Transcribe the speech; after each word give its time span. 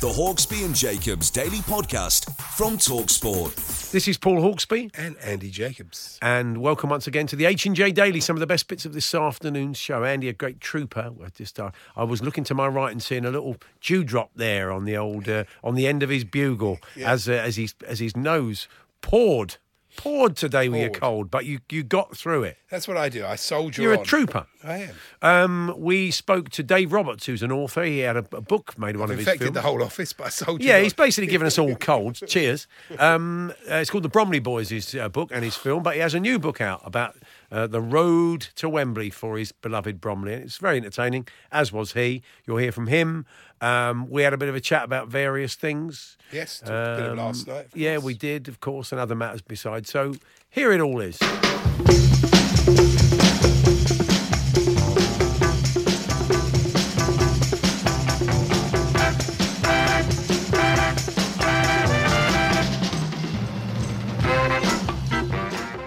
The 0.00 0.06
Hawksbee 0.06 0.64
and 0.64 0.76
Jacobs 0.76 1.28
Daily 1.28 1.58
Podcast 1.58 2.32
from 2.56 2.78
Talksport. 2.78 3.90
This 3.90 4.06
is 4.06 4.16
Paul 4.16 4.36
Hawksbee, 4.36 4.92
and 4.96 5.16
Andy 5.18 5.50
Jacobs. 5.50 6.20
and 6.22 6.58
welcome 6.58 6.88
once 6.88 7.08
again 7.08 7.26
to 7.26 7.34
the 7.34 7.46
H 7.46 7.66
and 7.66 7.74
J 7.74 7.90
Daily. 7.90 8.20
Some 8.20 8.36
of 8.36 8.40
the 8.40 8.46
best 8.46 8.68
bits 8.68 8.84
of 8.84 8.92
this 8.92 9.12
afternoon's 9.12 9.76
show. 9.76 10.04
Andy, 10.04 10.28
a 10.28 10.32
great 10.32 10.60
trooper. 10.60 11.10
I 11.20 11.28
just 11.30 11.58
uh, 11.58 11.72
I 11.96 12.04
was 12.04 12.22
looking 12.22 12.44
to 12.44 12.54
my 12.54 12.68
right 12.68 12.92
and 12.92 13.02
seeing 13.02 13.24
a 13.24 13.30
little 13.30 13.56
dewdrop 13.80 14.30
there 14.36 14.70
on 14.70 14.84
the 14.84 14.96
old 14.96 15.28
uh, 15.28 15.44
on 15.64 15.74
the 15.74 15.88
end 15.88 16.04
of 16.04 16.10
his 16.10 16.22
bugle 16.22 16.78
as 17.04 17.28
uh, 17.28 17.32
as 17.32 17.56
his 17.56 17.74
as 17.84 17.98
his 17.98 18.16
nose 18.16 18.68
poured 19.00 19.56
poured 19.98 20.34
today 20.36 20.70
with 20.70 20.80
your 20.80 20.88
Poured. 20.88 21.00
cold, 21.00 21.30
but 21.30 21.44
you 21.44 21.58
you 21.68 21.82
got 21.82 22.16
through 22.16 22.44
it. 22.44 22.56
That's 22.70 22.88
what 22.88 22.96
I 22.96 23.08
do. 23.10 23.26
I 23.26 23.36
soldier 23.36 23.82
You're 23.82 23.94
a 23.94 23.98
trooper. 24.04 24.46
I 24.64 24.78
am. 24.78 24.94
Um, 25.22 25.74
we 25.78 26.10
spoke 26.10 26.48
to 26.50 26.62
Dave 26.62 26.92
Roberts, 26.92 27.26
who's 27.26 27.42
an 27.42 27.52
author. 27.52 27.82
He 27.84 27.98
had 27.98 28.16
a, 28.16 28.24
a 28.32 28.40
book 28.40 28.78
made 28.78 28.94
of 28.94 29.00
one 29.02 29.10
of 29.10 29.18
his 29.18 29.26
infected 29.26 29.46
films. 29.48 29.54
the 29.54 29.60
whole 29.62 29.82
office, 29.82 30.12
but 30.12 30.26
I 30.26 30.30
soldier 30.30 30.64
Yeah, 30.66 30.76
on. 30.78 30.82
he's 30.84 30.94
basically 30.94 31.28
given 31.28 31.46
us 31.46 31.58
all 31.58 31.74
colds. 31.90 32.22
Cheers. 32.26 32.66
Um, 32.98 33.52
uh, 33.70 33.74
it's 33.74 33.90
called 33.90 34.04
The 34.04 34.08
Bromley 34.08 34.38
Boys, 34.40 34.70
his 34.70 34.94
uh, 34.94 35.08
book 35.08 35.30
and 35.32 35.44
his 35.44 35.54
film, 35.56 35.82
but 35.82 35.94
he 35.94 36.00
has 36.00 36.14
a 36.14 36.20
new 36.20 36.38
book 36.38 36.60
out 36.60 36.80
about 36.84 37.14
uh, 37.50 37.66
the 37.66 37.80
road 37.80 38.48
to 38.56 38.68
Wembley 38.68 39.10
for 39.10 39.38
his 39.38 39.52
beloved 39.52 40.00
Bromley. 40.00 40.34
And 40.34 40.44
it's 40.44 40.58
very 40.58 40.76
entertaining, 40.76 41.26
as 41.50 41.72
was 41.72 41.92
he. 41.92 42.22
You'll 42.46 42.58
hear 42.58 42.72
from 42.72 42.86
him. 42.88 43.26
Um, 43.60 44.08
we 44.08 44.22
had 44.22 44.32
a 44.32 44.36
bit 44.36 44.48
of 44.48 44.54
a 44.54 44.60
chat 44.60 44.84
about 44.84 45.08
various 45.08 45.54
things. 45.54 46.16
Yes, 46.32 46.60
talked 46.60 46.70
a 46.70 46.96
bit 46.96 47.06
of 47.06 47.12
Um, 47.12 47.18
last 47.18 47.46
night. 47.46 47.66
of 47.66 47.76
Yeah, 47.76 47.98
we 47.98 48.14
did, 48.14 48.48
of 48.48 48.60
course, 48.60 48.92
and 48.92 49.00
other 49.00 49.14
matters 49.14 49.42
besides. 49.42 49.90
So 49.90 50.14
here 50.50 50.72
it 50.72 50.80
all 50.80 51.00
is. 51.00 51.18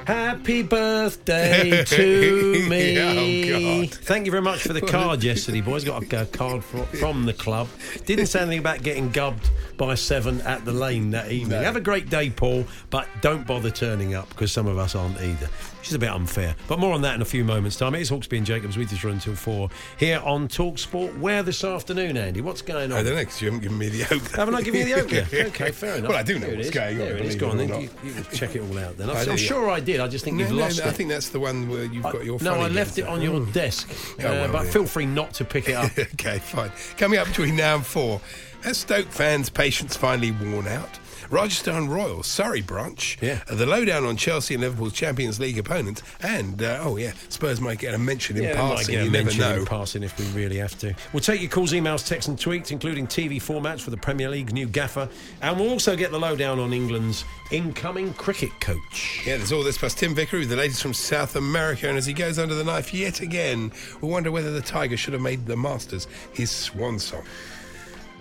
Happy 0.06 0.64
birthday 0.64 1.01
to 1.86 2.54
oh 2.66 2.70
me. 2.70 3.00
Oh, 3.00 3.86
God. 3.86 3.94
Thank 3.96 4.26
you 4.26 4.32
very 4.32 4.44
much 4.44 4.62
for 4.62 4.74
the 4.74 4.82
card 4.82 5.24
yesterday, 5.24 5.62
boys. 5.62 5.84
Got 5.84 6.04
a, 6.14 6.22
a 6.22 6.26
card 6.26 6.64
fro- 6.64 6.84
from 6.86 7.26
the 7.26 7.34
club. 7.34 7.68
Didn't 8.06 8.28
say 8.28 8.42
anything 8.42 8.60
about 8.60 8.84
getting 8.84 9.10
gubbed 9.10 9.50
by 9.78 9.96
seven 9.96 10.42
at 10.42 10.64
the 10.66 10.72
lane 10.72 11.12
that 11.12 11.32
evening. 11.32 11.62
Have 11.64 11.76
a 11.76 11.82
great 11.82 12.10
day, 12.10 12.30
Paul, 12.30 12.66
but 12.90 13.08
don't 13.22 13.48
bother 13.48 13.72
turning 13.72 14.14
up 14.14 14.30
because 14.30 14.52
some 14.52 14.68
of 14.68 14.78
us 14.78 14.96
aren't 14.96 15.20
either. 15.22 15.48
Which 15.80 15.88
is 15.88 15.96
a 15.96 16.00
bit 16.00 16.10
unfair. 16.12 16.56
But 16.68 16.78
more 16.78 16.94
on 16.94 17.02
that 17.02 17.16
in 17.16 17.24
a 17.24 17.26
few 17.26 17.44
moments' 17.44 17.76
time. 17.76 17.96
It's 17.96 18.12
Hawksbee 18.12 18.38
and 18.38 18.46
Jacobs 18.46 18.78
with 18.78 18.94
us 18.94 19.04
until 19.04 19.34
four 19.34 19.70
here 19.98 20.22
on 20.24 20.48
Talk 20.48 20.78
Sport. 20.78 21.18
Where 21.18 21.42
this 21.42 21.64
afternoon, 21.64 22.18
Andy? 22.18 22.40
What's 22.42 22.62
going 22.62 22.92
on? 22.92 23.00
I 23.00 23.02
don't 23.04 23.16
know 23.16 23.22
because 23.22 23.42
you 23.42 23.48
haven't 23.48 23.64
given 23.64 23.80
me 23.80 23.90
the 23.90 24.04
oak. 24.14 24.22
Haven't 24.36 24.54
I 24.54 24.62
given 24.62 24.88
you 24.88 24.94
the 24.96 25.02
oak 25.02 25.12
yet? 25.12 25.34
Okay, 25.52 25.72
fair 25.72 25.96
enough. 25.96 26.10
Well, 26.10 26.20
I 26.20 26.24
do 26.24 26.36
know 26.36 26.42
There 26.42 26.54
it 26.54 26.56
what's 26.58 26.68
is. 26.68 26.74
going 26.76 26.94
on, 26.94 27.08
There 27.08 27.18
it 27.18 27.26
is. 27.26 27.36
believe 27.36 27.40
Go 27.40 27.48
it 27.48 27.50
on, 27.50 27.60
or 27.60 27.68
then. 27.68 27.82
You, 27.82 27.90
you 28.04 28.24
check 28.32 28.56
it 28.56 28.60
all 28.62 28.78
out 28.78 28.98
then. 28.98 29.10
I 29.10 29.22
I'm, 29.24 29.30
I'm 29.32 29.38
sure 29.38 29.70
I 29.72 29.80
did. 29.80 30.00
I 30.00 30.08
just 30.08 30.24
think 30.24 30.38
No, 30.38 30.44
you've 30.44 30.52
no, 30.52 30.58
lost 30.64 30.80
no, 30.80 30.86
it. 30.86 30.91
I 30.92 30.94
think 30.94 31.10
that's 31.10 31.30
the 31.30 31.40
one 31.40 31.70
where 31.70 31.86
you've 31.86 32.04
got 32.04 32.26
your. 32.26 32.38
No, 32.42 32.56
I 32.56 32.68
left 32.68 32.98
it 32.98 33.06
on 33.08 33.22
your 33.22 33.46
desk, 33.48 33.90
Oh, 34.22 34.28
uh, 34.28 34.52
but 34.52 34.66
yeah. 34.66 34.72
feel 34.72 34.86
free 34.86 35.06
not 35.06 35.34
to 35.36 35.46
pick 35.46 35.70
it 35.70 35.74
up. 35.74 35.90
okay, 35.98 36.40
fine. 36.40 36.70
Coming 36.98 37.18
up 37.18 37.28
between 37.28 37.56
now 37.56 37.76
and 37.76 37.86
four, 37.86 38.20
as 38.66 38.78
Stoke 38.80 39.08
fans' 39.08 39.50
patience 39.50 39.96
finally 39.96 40.32
worn 40.32 40.68
out, 40.68 41.00
Rajasthan 41.30 41.90
Royals, 41.90 42.28
Surrey 42.28 42.62
branch, 42.62 43.18
Yeah. 43.22 43.42
uh, 43.50 43.56
the 43.56 43.66
lowdown 43.66 44.06
on 44.06 44.18
Chelsea 44.18 44.54
and 44.56 44.62
Liverpool's 44.64 44.94
Champions 44.94 45.40
League 45.40 45.58
opponents, 45.58 46.02
and 46.22 46.62
uh, 46.62 46.80
oh 46.82 46.98
yeah, 46.98 47.12
Spurs 47.30 47.62
might 47.62 47.80
get 47.80 47.94
a 47.94 47.98
mention 47.98 48.38
in 48.38 48.44
Yeah, 48.44 48.50
we 48.52 48.56
might 48.70 48.76
passing. 48.78 48.92
get 48.96 49.02
a 49.02 49.06
You 49.06 49.12
never 49.12 49.24
mention 49.26 49.42
know. 49.42 49.56
in 49.58 49.66
passing 49.66 50.04
if 50.04 50.18
we 50.20 50.26
really 50.42 50.58
have 50.58 50.78
to. 50.80 50.94
We'll 51.14 51.22
take 51.22 51.42
your 51.42 51.50
calls, 51.50 51.72
emails, 51.74 52.06
texts, 52.08 52.28
and 52.28 52.38
tweets, 52.38 52.72
including 52.72 53.08
TV 53.08 53.38
formats 53.42 53.82
for 53.82 53.92
the 53.92 53.98
Premier 53.98 54.30
League's 54.30 54.54
new 54.54 54.68
gaffer, 54.68 55.08
and 55.42 55.60
we'll 55.60 55.70
also 55.70 55.96
get 55.96 56.12
the 56.12 56.20
lowdown 56.20 56.60
on 56.60 56.74
England's 56.74 57.24
incoming 57.52 58.14
cricket 58.14 58.52
coach. 58.60 59.22
Yeah, 59.26 59.38
there's 59.38 59.52
all 59.52 59.64
this 59.64 59.78
plus 59.78 59.94
Tim 59.94 60.16
Vickery, 60.16 60.46
the 60.46 60.56
latest 60.56 60.82
from 60.82 60.94
South 60.94 61.36
America, 61.36 61.88
and 61.88 61.98
as 61.98 62.06
he 62.06 62.14
goes 62.14 62.40
under 62.40 62.56
the 62.56 62.64
knife 62.64 62.94
yet 62.94 63.22
again, 63.22 63.72
we 64.02 64.08
wonder 64.10 64.32
whether 64.32 64.52
the 64.52 64.62
Tiger 64.62 64.98
should 64.98 65.14
have 65.14 65.22
made 65.22 65.46
the 65.46 65.56
Masters 65.58 66.08
his 66.34 66.50
swan 66.52 66.98
song. 67.00 67.24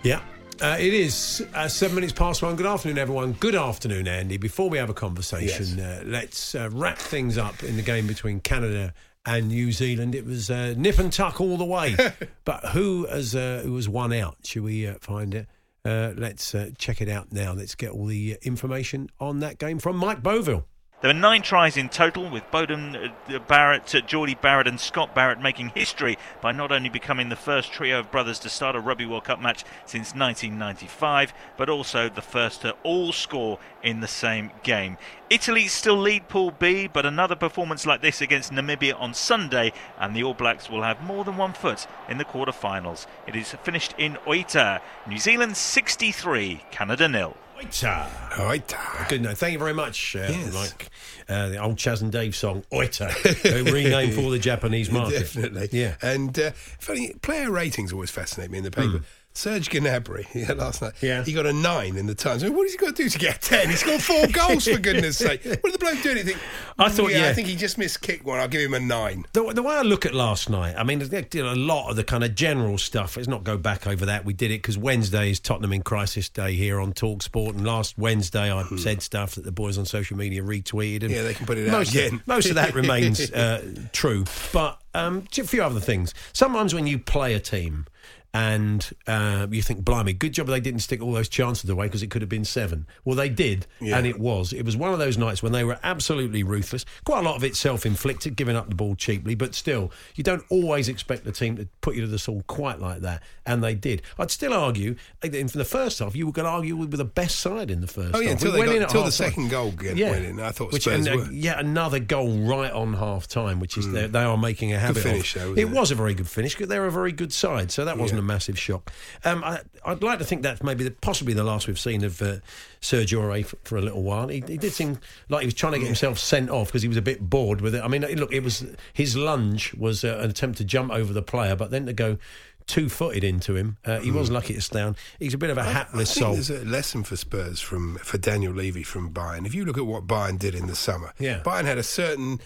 Yeah. 0.02 0.20
Uh, 0.60 0.76
it 0.78 0.93
is 0.93 1.47
uh, 1.54 1.66
seven 1.69 1.94
minutes 1.94 2.12
past 2.12 2.43
one. 2.43 2.54
Good 2.54 2.66
afternoon, 2.66 2.98
everyone. 2.98 3.32
Good 3.32 3.54
afternoon, 3.54 4.06
Andy. 4.06 4.37
Before 4.37 4.69
we 4.69 4.76
have 4.76 4.91
a 4.91 4.94
conversation, 4.94 5.81
uh, 5.81 6.03
let's 6.04 6.54
uh, 6.54 6.69
wrap 6.71 6.98
things 6.98 7.38
up 7.38 7.62
in 7.62 7.76
the 7.76 7.82
game 7.82 8.06
between 8.06 8.41
Canada 8.41 8.93
and 9.25 9.48
New 9.48 9.72
Zealand. 9.72 10.15
It 10.15 10.26
was 10.26 10.50
uh, 10.50 10.75
nip 10.76 10.98
and 10.98 11.10
tuck 11.10 11.41
all 11.41 11.56
the 11.56 11.65
way. 11.65 11.97
but 12.44 12.65
who 12.66 13.06
has 13.06 13.34
uh, 13.34 13.62
who 13.65 13.75
has 13.76 13.88
won 13.88 14.12
out? 14.12 14.37
Should 14.44 14.65
we 14.65 14.87
uh, 14.87 14.97
find 15.00 15.34
it? 15.34 15.47
Uh, 15.82 16.12
let's 16.16 16.54
uh, 16.54 16.71
check 16.77 17.00
it 17.00 17.09
out 17.09 17.32
now. 17.32 17.54
Let's 17.54 17.75
get 17.75 17.92
all 17.92 18.04
the 18.04 18.37
information 18.42 19.09
on 19.19 19.41
that 19.41 19.59
game 19.59 19.78
from 19.78 19.97
Mike 19.97 20.22
Boville. 20.22 20.65
There 21.00 21.08
were 21.08 21.14
nine 21.14 21.40
tries 21.40 21.78
in 21.78 21.88
total, 21.88 22.28
with 22.28 22.50
Beauden 22.50 23.10
uh, 23.26 23.38
Barrett, 23.38 23.94
uh, 23.94 24.02
Jordie 24.02 24.34
Barrett, 24.34 24.66
and 24.66 24.78
Scott 24.78 25.14
Barrett 25.14 25.40
making 25.40 25.70
history 25.70 26.18
by 26.42 26.52
not 26.52 26.70
only 26.70 26.90
becoming 26.90 27.30
the 27.30 27.36
first 27.36 27.72
trio 27.72 28.00
of 28.00 28.10
brothers 28.10 28.38
to 28.40 28.50
start 28.50 28.76
a 28.76 28.80
Rugby 28.80 29.06
World 29.06 29.24
Cup 29.24 29.40
match 29.40 29.64
since 29.86 30.14
1995, 30.14 31.32
but 31.56 31.70
also 31.70 32.10
the 32.10 32.20
first 32.20 32.60
to 32.60 32.72
all 32.82 33.12
score 33.12 33.58
in 33.82 34.00
the 34.00 34.06
same 34.06 34.50
game. 34.62 34.98
Italy 35.30 35.68
still 35.68 35.96
lead 35.96 36.28
Pool 36.28 36.50
B, 36.50 36.86
but 36.86 37.06
another 37.06 37.34
performance 37.36 37.86
like 37.86 38.02
this 38.02 38.20
against 38.20 38.52
Namibia 38.52 39.00
on 39.00 39.14
Sunday, 39.14 39.72
and 39.98 40.14
the 40.14 40.22
All 40.22 40.34
Blacks 40.34 40.68
will 40.68 40.82
have 40.82 41.02
more 41.02 41.24
than 41.24 41.38
one 41.38 41.54
foot 41.54 41.86
in 42.10 42.18
the 42.18 42.26
quarter-finals. 42.26 43.06
It 43.26 43.34
is 43.34 43.52
finished 43.62 43.94
in 43.96 44.18
Oita, 44.26 44.82
New 45.08 45.18
Zealand 45.18 45.56
63, 45.56 46.64
Canada 46.70 47.08
nil. 47.08 47.38
Oita. 47.60 48.06
Oita. 48.32 49.09
Good 49.09 49.22
night. 49.22 49.37
Thank 49.38 49.53
you 49.53 49.59
very 49.59 49.75
much, 49.75 50.16
uh, 50.16 50.21
Yes. 50.31 50.54
Mike. 50.54 50.88
Uh, 51.28 51.48
the 51.50 51.59
old 51.62 51.76
Chaz 51.76 52.00
and 52.00 52.10
Dave 52.10 52.34
song, 52.34 52.65
Oita, 52.72 53.09
renamed 53.72 54.15
for 54.15 54.31
the 54.31 54.38
Japanese 54.38 54.91
market. 54.91 55.21
Definitely. 55.21 55.69
Yeah. 55.72 55.94
And 56.03 56.37
uh, 56.38 56.50
funny, 56.78 57.12
player 57.22 57.50
ratings 57.50 57.93
always 57.93 58.10
fascinate 58.10 58.50
me 58.50 58.59
in 58.59 58.65
the 58.65 58.71
paper. 58.71 59.03
Serge 59.32 59.71
Gnabry, 59.71 60.27
yeah, 60.34 60.53
last 60.54 60.82
night, 60.82 60.92
Hmm. 61.00 61.06
Yeah. 61.06 61.24
he 61.24 61.32
got 61.32 61.47
a 61.47 61.53
nine 61.53 61.97
in 61.97 62.06
the 62.06 62.15
Times. 62.16 62.42
I 62.42 62.48
mean, 62.48 62.56
what 62.56 62.65
has 62.65 62.72
he 62.72 62.78
got 62.78 62.97
to 62.97 63.03
do 63.04 63.09
to 63.09 63.18
get 63.18 63.36
a 63.36 63.41
ten? 63.41 63.71
He's 63.71 63.82
got 63.82 64.00
four 64.03 64.27
goals, 64.32 64.66
for 64.66 64.78
goodness 64.78 65.18
sake. 65.18 65.44
What 65.44 65.62
did 65.62 65.74
the 65.74 65.78
bloke 65.78 66.03
do? 66.03 66.15
Think? 66.16 66.38
I 66.78 66.88
thought, 66.88 67.12
yeah. 67.12 67.28
I 67.28 67.32
think 67.32 67.47
he 67.47 67.54
just 67.54 67.78
missed 67.78 68.00
kick 68.03 68.27
one. 68.27 68.41
I'll 68.41 68.48
give 68.48 68.60
him 68.60 68.74
a 68.74 68.80
nine. 68.80 69.24
The, 69.32 69.53
the 69.53 69.62
way 69.62 69.77
I 69.77 69.82
look 69.82 70.04
at 70.04 70.15
last 70.15 70.50
night, 70.50 70.74
I 70.77 70.82
mean, 70.82 70.98
there's 70.98 71.12
you 71.32 71.42
know, 71.44 71.53
a 71.53 71.54
lot 71.54 71.91
of 71.91 71.97
the 71.97 72.03
kind 72.04 72.24
of 72.24 72.34
general 72.34 72.77
stuff. 72.77 73.16
Let's 73.16 73.28
not 73.28 73.44
go 73.44 73.56
back 73.56 73.86
over 73.86 74.04
that. 74.06 74.24
We 74.24 74.32
did 74.32 74.50
it 74.50 74.62
because 74.62 74.77
Wednesday 74.77 75.30
is 75.30 75.38
Tottenham 75.38 75.72
in 75.72 75.82
Crisis 75.82 76.28
Day 76.28 76.54
here 76.54 76.80
on 76.80 76.92
Talk 76.92 77.22
Sport, 77.22 77.54
and 77.54 77.65
last 77.65 77.97
Wednesday 77.97 78.53
I 78.53 78.65
said 78.78 79.00
stuff 79.00 79.36
that 79.36 79.44
the 79.44 79.53
boys 79.53 79.78
on 79.78 79.86
social 79.86 80.16
media 80.16 80.42
retweeted. 80.42 81.03
And 81.04 81.10
Hmm. 81.10 81.16
Yeah, 81.16 81.22
they 81.22 81.34
can 81.34 81.47
put 81.47 81.56
it 81.56 81.68
out 81.68 81.72
most 81.72 81.91
again. 81.94 82.15
Of, 82.16 82.27
most 82.27 82.48
of 82.48 82.56
that 82.56 82.74
remains 82.74 83.30
uh, 83.32 83.65
true, 83.92 84.24
but 84.53 84.80
um, 84.92 85.24
a 85.38 85.44
few 85.44 85.62
other 85.62 85.80
things. 85.80 86.15
Sometimes 86.32 86.74
when 86.74 86.86
you 86.88 86.98
play 86.98 87.34
a 87.34 87.41
team. 87.41 87.86
And 88.32 88.91
uh, 89.06 89.47
you 89.50 89.60
think, 89.62 89.84
blimey, 89.84 90.12
good 90.12 90.32
job 90.32 90.47
they 90.47 90.60
didn't 90.60 90.80
stick 90.80 91.03
all 91.03 91.12
those 91.12 91.28
chances 91.28 91.68
away 91.68 91.86
because 91.86 92.03
it 92.03 92.10
could 92.10 92.22
have 92.22 92.28
been 92.28 92.44
seven. 92.44 92.86
Well, 93.04 93.16
they 93.16 93.28
did, 93.28 93.66
Yeah. 93.80 93.98
and 93.98 94.06
it 94.06 94.21
was. 94.21 94.53
It 94.53 94.65
was 94.65 94.77
one 94.77 94.92
of 94.92 94.98
those 95.00 95.18
nights 95.18 95.42
when 95.42 95.53
they 95.53 95.65
were 95.65 95.78
absolutely 95.82 96.42
ruthless. 96.42 96.84
Quite 97.04 97.18
a 97.21 97.22
lot 97.22 97.36
of 97.36 97.42
it 97.44 97.56
self-inflicted, 97.56 98.36
giving 98.36 98.54
up 98.56 98.68
the 98.68 98.74
ball 98.77 98.94
cheaply, 98.94 99.34
but 99.34 99.54
still, 99.54 99.91
you 100.15 100.22
don't 100.22 100.44
always 100.48 100.88
expect 100.88 101.24
the 101.24 101.32
team 101.32 101.56
to 101.56 101.68
put 101.80 101.97
you 101.97 102.03
to 102.03 102.06
the 102.06 102.18
sword 102.18 102.47
quite 102.47 102.78
like 102.80 103.00
that, 103.00 103.22
and 103.47 103.65
they 103.65 103.74
did. 103.74 104.03
I'd 104.18 104.30
still 104.30 104.54
argue, 104.54 104.94
in 105.22 105.47
the 105.48 105.65
first 105.65 105.98
half, 105.98 106.15
you 106.15 106.27
were 106.27 106.32
going 106.32 106.44
to 106.47 106.50
argue 106.53 106.77
we 106.77 106.86
were 106.86 106.97
the 106.97 107.04
best 107.04 107.41
side 107.41 107.71
in 107.71 107.80
the 107.80 107.86
first. 107.88 108.15
Oh, 108.15 108.21
yeah, 108.21 108.30
half. 108.30 108.42
until 108.42 108.53
We 108.60 108.66
got- 108.66 108.77
until 108.77 109.04
the 109.04 109.12
second 109.12 109.50
goal 109.50 109.72
get- 109.72 109.97
went 109.98 110.24
in. 110.24 110.41
I 110.41 110.50
thought 110.50 110.72
Which, 110.72 110.82
Spurs 110.82 111.06
and, 111.06 111.21
uh, 111.21 111.30
yet 111.30 111.59
another 111.59 111.98
goal 111.98 112.38
right 112.41 112.71
on 112.72 112.94
half 112.94 113.27
time, 113.27 113.59
which 113.60 113.77
is 113.77 113.91
they, 113.91 114.06
they 114.06 114.21
are 114.22 114.38
making 114.38 114.72
a 114.72 114.78
habit 114.78 114.98
Mm. 115.00 115.03
finish, 115.03 115.36
of. 115.36 115.42
though, 115.42 115.53
it 115.53 115.59
it? 115.59 115.71
was 115.71 115.91
a 115.91 115.94
very 115.97 116.15
good 116.15 116.28
finish 116.28 116.54
because 116.54 116.68
they're 116.68 116.86
a 116.86 116.92
very 116.92 117.12
good 117.12 117.32
side, 117.32 117.72
so 117.72 117.84
that 117.84 117.98
wasn't 117.98 118.18
Yeah. 118.18 118.19
A 118.20 118.22
massive 118.22 118.56
shock. 118.58 118.92
Um, 119.24 119.42
I, 119.42 119.60
I'd 119.84 120.02
like 120.04 120.20
to 120.20 120.24
think 120.24 120.42
that's 120.42 120.62
maybe 120.62 120.84
the, 120.84 120.92
possibly 120.92 121.34
the 121.34 121.42
last 121.42 121.66
we've 121.66 121.78
seen 121.80 122.04
of 122.04 122.22
uh, 122.22 122.36
Sergio 122.80 123.20
Aurier 123.22 123.44
for, 123.44 123.56
for 123.64 123.76
a 123.76 123.82
little 123.82 124.02
while. 124.04 124.28
He, 124.28 124.44
he 124.46 124.56
did 124.58 124.72
seem 124.72 124.98
like 125.28 125.40
he 125.40 125.46
was 125.46 125.54
trying 125.54 125.72
to 125.72 125.78
get 125.80 125.86
himself 125.86 126.18
sent 126.18 126.50
off 126.50 126.68
because 126.68 126.82
he 126.82 126.88
was 126.88 126.96
a 126.96 127.02
bit 127.02 127.20
bored 127.28 127.60
with 127.60 127.74
it. 127.74 127.82
I 127.82 127.88
mean, 127.88 128.02
look, 128.02 128.32
it 128.32 128.44
was 128.44 128.64
his 128.92 129.16
lunge 129.16 129.74
was 129.74 130.04
uh, 130.04 130.18
an 130.22 130.30
attempt 130.30 130.58
to 130.58 130.64
jump 130.64 130.92
over 130.92 131.12
the 131.12 131.22
player, 131.22 131.56
but 131.56 131.70
then 131.72 131.86
to 131.86 131.92
go. 131.92 132.18
Two 132.66 132.88
footed 132.88 133.24
into 133.24 133.56
him, 133.56 133.78
uh, 133.84 133.98
he 133.98 134.12
was 134.12 134.30
lucky 134.30 134.54
to 134.54 134.60
stay 134.60 134.78
down. 134.78 134.94
He's 135.18 135.34
a 135.34 135.38
bit 135.38 135.50
of 135.50 135.58
a 135.58 135.62
Mm. 135.62 135.66
I- 135.66 135.72
hapless 135.72 136.10
I 136.10 136.14
think 136.14 136.24
soul. 136.24 136.34
there's 136.34 136.50
a 136.50 136.64
lesson 136.64 137.02
for 137.02 137.16
Spurs 137.16 137.58
from 137.58 137.96
for 137.96 138.16
Daniel 138.16 138.52
Levy 138.52 138.84
from 138.84 139.12
Bayern. 139.12 139.44
If 139.44 139.56
you 139.56 139.64
look 139.64 139.76
at 139.76 139.86
what 139.86 140.06
Bayern 140.06 140.38
did 140.38 140.54
in 140.54 140.68
the 140.68 140.76
summer, 140.76 141.12
Yeah. 141.18 141.40
Bayern 141.44 141.64
had 141.64 141.78
a 141.78 141.82
certain 141.82 142.38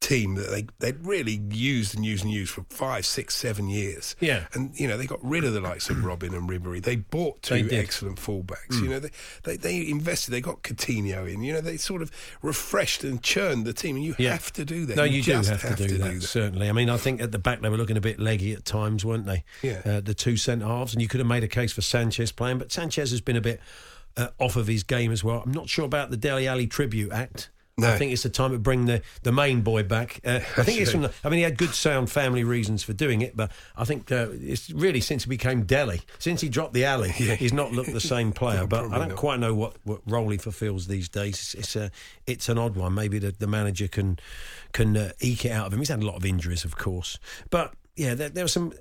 team 0.00 0.34
that 0.36 0.50
they 0.50 0.66
they'd 0.78 1.04
really 1.04 1.40
used 1.50 1.96
and 1.96 2.04
used 2.04 2.22
and 2.22 2.32
used 2.32 2.52
for 2.52 2.64
five, 2.70 3.04
six, 3.04 3.34
seven 3.34 3.68
years. 3.68 4.14
Yeah. 4.20 4.46
and 4.52 4.78
you 4.78 4.86
know 4.86 4.96
they 4.96 5.06
got 5.06 5.18
rid 5.24 5.42
of 5.42 5.52
the 5.52 5.60
likes 5.60 5.88
of 5.90 5.96
Robben 5.96 6.34
and 6.36 6.48
Ribery. 6.48 6.82
They 6.82 6.96
bought 6.96 7.42
two 7.42 7.62
did. 7.64 7.72
excellent 7.72 8.18
fullbacks. 8.18 8.68
Mm. 8.72 8.82
You 8.82 8.88
know 8.90 8.98
they, 9.00 9.10
they 9.44 9.56
they 9.56 9.88
invested. 9.88 10.30
They 10.30 10.40
got 10.40 10.62
Coutinho 10.62 11.32
in. 11.32 11.42
You 11.42 11.54
know 11.54 11.60
they 11.60 11.76
sort 11.76 12.02
of 12.02 12.10
refreshed 12.42 13.04
and 13.04 13.22
churned 13.22 13.64
the 13.64 13.72
team. 13.72 13.96
And 13.96 14.04
you 14.04 14.14
Yeah. 14.18 14.32
have 14.32 14.52
to 14.52 14.64
do 14.64 14.86
that. 14.86 14.96
No, 14.96 15.04
you, 15.04 15.22
do 15.22 15.32
just 15.32 15.48
have, 15.50 15.76
to, 15.76 15.88
do, 15.88 15.98
that, 15.98 16.22
Certainly. 16.22 16.68
I 16.68 16.72
mean, 16.72 16.90
I 16.90 16.98
think 16.98 17.20
at 17.20 17.32
the 17.32 17.38
back 17.38 17.60
they 17.62 17.68
were 17.68 17.76
looking 17.78 17.96
a 17.96 18.00
bit 18.00 18.20
leggy 18.20 18.52
at 18.52 18.64
times, 18.64 19.04
weren't 19.04 19.26
they? 19.26 19.44
Yeah. 19.62 19.80
Uh, 19.84 20.00
the 20.00 20.14
two 20.14 20.36
centre 20.36 20.66
halves, 20.66 20.92
and 20.92 21.02
you 21.02 21.08
could 21.08 21.20
have 21.20 21.26
made 21.26 21.42
a 21.42 21.48
case 21.48 21.72
for 21.72 21.82
Sanchez 21.82 22.30
playing, 22.32 22.58
but 22.58 22.70
Sanchez 22.70 23.10
has 23.10 23.20
been 23.20 23.36
a 23.36 23.40
bit 23.40 23.60
uh, 24.16 24.28
off 24.38 24.56
of 24.56 24.66
his 24.66 24.82
game 24.82 25.10
as 25.10 25.24
well. 25.24 25.42
I'm 25.44 25.52
not 25.52 25.68
sure 25.68 25.84
about 25.84 26.10
the 26.10 26.16
Dele 26.16 26.46
Alli 26.46 26.66
tribute 26.66 27.12
act. 27.12 27.50
No. 27.78 27.92
I 27.92 27.98
think 27.98 28.10
it's 28.10 28.22
the 28.22 28.30
time 28.30 28.52
to 28.52 28.58
bring 28.58 28.86
the, 28.86 29.02
the 29.22 29.32
main 29.32 29.60
boy 29.60 29.82
back. 29.82 30.20
Uh, 30.24 30.40
I 30.56 30.62
think 30.62 30.80
it's 30.80 30.90
from. 30.90 31.02
The, 31.02 31.12
I 31.22 31.28
mean, 31.28 31.38
he 31.38 31.42
had 31.42 31.58
good, 31.58 31.74
sound 31.74 32.10
family 32.10 32.42
reasons 32.42 32.82
for 32.82 32.94
doing 32.94 33.20
it, 33.20 33.36
but 33.36 33.52
I 33.76 33.84
think 33.84 34.10
uh, 34.10 34.28
it's 34.32 34.70
really 34.70 35.02
since 35.02 35.24
he 35.24 35.28
became 35.28 35.64
Dele, 35.64 36.00
since 36.18 36.40
he 36.40 36.48
dropped 36.48 36.72
the 36.72 36.86
Alli, 36.86 37.10
he's 37.10 37.52
not 37.52 37.72
looked 37.72 37.92
the 37.92 38.00
same 38.00 38.32
player. 38.32 38.60
No, 38.60 38.66
but 38.66 38.84
I 38.92 38.98
don't 38.98 39.08
not. 39.08 39.16
quite 39.18 39.40
know 39.40 39.54
what, 39.54 39.76
what 39.84 40.00
role 40.06 40.30
he 40.30 40.38
fulfills 40.38 40.86
these 40.86 41.10
days. 41.10 41.34
It's, 41.34 41.54
it's 41.54 41.76
a 41.76 41.90
it's 42.26 42.48
an 42.48 42.56
odd 42.56 42.76
one. 42.76 42.94
Maybe 42.94 43.18
the, 43.18 43.32
the 43.32 43.46
manager 43.46 43.88
can 43.88 44.18
can 44.72 44.96
uh, 44.96 45.12
eke 45.20 45.44
it 45.44 45.50
out 45.50 45.66
of 45.66 45.74
him. 45.74 45.80
He's 45.80 45.90
had 45.90 46.02
a 46.02 46.06
lot 46.06 46.16
of 46.16 46.24
injuries, 46.24 46.64
of 46.64 46.78
course, 46.78 47.18
but 47.50 47.74
yeah, 47.96 48.14
there, 48.14 48.28
there 48.28 48.44
were 48.44 48.48
some. 48.48 48.72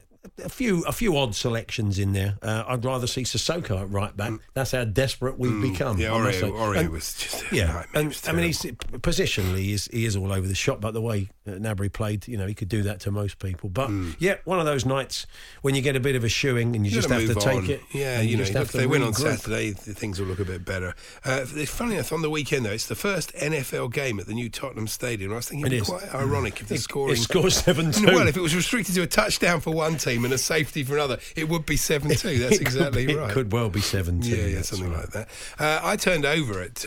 A 0.43 0.49
few, 0.49 0.83
a 0.83 0.91
few 0.91 1.17
odd 1.17 1.35
selections 1.35 1.99
in 1.99 2.13
there. 2.13 2.35
Uh, 2.41 2.63
I'd 2.67 2.83
rather 2.85 3.07
see 3.07 3.23
Sissoko 3.23 3.81
at 3.81 3.89
right 3.89 4.15
back. 4.15 4.33
That's 4.53 4.71
how 4.71 4.83
desperate 4.85 5.37
we've 5.37 5.61
become. 5.61 5.97
Mm. 5.97 6.01
Yeah, 6.01 6.13
I 6.13 6.19
must 6.23 6.37
Aurier, 6.37 6.41
say. 6.41 6.49
Aurier 6.51 6.79
And- 6.79 6.89
was 6.89 7.13
just 7.13 7.51
yeah, 7.51 7.83
and 7.93 8.21
I 8.27 8.31
mean, 8.31 8.45
he's 8.45 8.61
positionally 8.61 9.57
he 9.59 9.73
is, 9.73 9.87
he 9.91 10.05
is 10.05 10.15
all 10.15 10.31
over 10.31 10.47
the 10.47 10.55
shop. 10.55 10.81
But 10.81 10.91
the 10.91 11.01
way 11.01 11.29
uh, 11.47 11.51
Gnabry 11.51 11.91
played, 11.91 12.27
you 12.27 12.37
know, 12.37 12.47
he 12.47 12.53
could 12.53 12.69
do 12.69 12.81
that 12.83 12.99
to 13.01 13.11
most 13.11 13.39
people. 13.39 13.69
But 13.69 13.89
yeah, 14.19 14.35
one 14.45 14.59
of 14.59 14.65
those 14.65 14.85
nights 14.85 15.27
when 15.61 15.75
you 15.75 15.81
get 15.81 15.95
a 15.95 15.99
bit 15.99 16.15
of 16.15 16.23
a 16.23 16.29
shoeing 16.29 16.75
and 16.75 16.85
you, 16.85 16.91
You 16.91 16.95
just 17.01 17.09
have 17.09 17.25
to 17.27 17.35
take 17.35 17.57
on. 17.57 17.69
it. 17.69 17.81
Yeah, 17.93 18.19
and 18.19 18.29
you, 18.29 18.37
know, 18.37 18.43
have 18.45 18.55
if 18.63 18.71
to 18.71 18.77
they 18.77 18.87
win 18.87 19.01
on. 19.03 19.13
Saturday, 19.13 19.71
things 19.71 20.19
will 20.19 20.27
look 20.27 20.39
a 20.39 20.45
bit 20.45 20.65
better. 20.65 20.95
Uh, 21.23 21.45
funny 21.45 21.95
enough, 21.95 22.11
on 22.11 22.21
the 22.21 22.29
weekend 22.29 22.65
though, 22.65 22.71
it's 22.71 22.87
the 22.87 22.95
first 22.95 23.33
NFL 23.33 23.91
game 23.93 24.19
at 24.19 24.27
the 24.27 24.33
new 24.33 24.49
Tottenham 24.49 24.87
Stadium. 24.87 25.31
I 25.33 25.35
was 25.37 25.47
thinking 25.49 25.65
It 25.67 25.73
it'd 25.73 25.87
be 25.87 25.93
is. 25.93 26.01
quite 26.01 26.15
ironic 26.15 26.61
if 26.61 26.67
the 26.67 26.77
scoring 26.77 27.13
it 27.13 27.19
scores 27.19 27.61
7-2. 27.63 28.05
Well, 28.07 28.27
if 28.27 28.37
it 28.37 28.41
was 28.41 28.55
restricted 28.55 28.95
to 28.95 29.01
a 29.03 29.07
touchdown 29.07 29.59
for 29.61 29.71
one 29.73 29.97
team 29.97 30.25
and 30.25 30.33
a 30.33 30.37
safety 30.37 30.83
for 30.83 30.95
another, 30.95 31.17
it 31.35 31.47
would 31.49 31.65
be 31.65 31.77
seven 31.77 32.09
two. 32.15 32.37
That's 32.39 32.57
exactly 32.59 33.05
be- 33.05 33.15
right. 33.15 33.29
It 33.29 33.33
could 33.33 33.51
well 33.51 33.69
be 33.69 33.81
seven 33.81 34.21
two. 34.21 34.35
Yeah, 34.35 34.45
yeah, 34.47 34.61
something 34.61 34.91
like 34.91 35.09
that. 35.11 35.29
Uh, 35.59 35.79
I 35.83 35.95
turned 35.95 36.25
over 36.25 36.61
at 36.61 36.85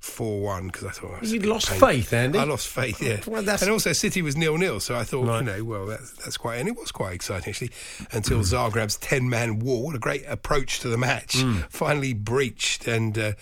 four 0.00 0.40
one 0.40 0.66
because 0.68 0.84
I 0.84 0.90
thought 0.90 1.10
oh, 1.10 1.14
that's 1.20 1.30
a 1.30 1.34
You'd 1.34 1.46
lost 1.46 1.68
painful. 1.68 1.88
faith, 1.88 2.12
Andy. 2.12 2.38
I 2.38 2.44
lost 2.44 2.68
faith, 2.68 3.02
yeah. 3.02 3.20
Well, 3.26 3.42
that's- 3.42 3.62
and 3.62 3.70
also 3.70 3.89
City 3.94 4.22
was 4.22 4.36
nil 4.36 4.56
nil, 4.58 4.80
so 4.80 4.94
I 4.96 5.04
thought, 5.04 5.26
Right. 5.26 5.38
you 5.40 5.44
know, 5.44 5.64
well, 5.64 5.86
that's 5.86 6.12
that's 6.12 6.36
quite, 6.36 6.56
and 6.58 6.68
it 6.68 6.76
was 6.76 6.90
quite 6.92 7.12
exciting 7.14 7.50
actually, 7.50 7.70
until 8.12 8.40
Zagreb's 8.40 8.96
ten 8.96 9.28
man 9.28 9.58
wall, 9.60 9.82
what 9.84 9.94
a 9.96 9.98
great 9.98 10.24
approach 10.26 10.80
to 10.80 10.88
the 10.88 10.98
match, 10.98 11.36
Hmm. 11.40 11.58
finally 11.68 12.12
breached, 12.14 12.86
and 12.86 13.16
uh, 13.18 13.32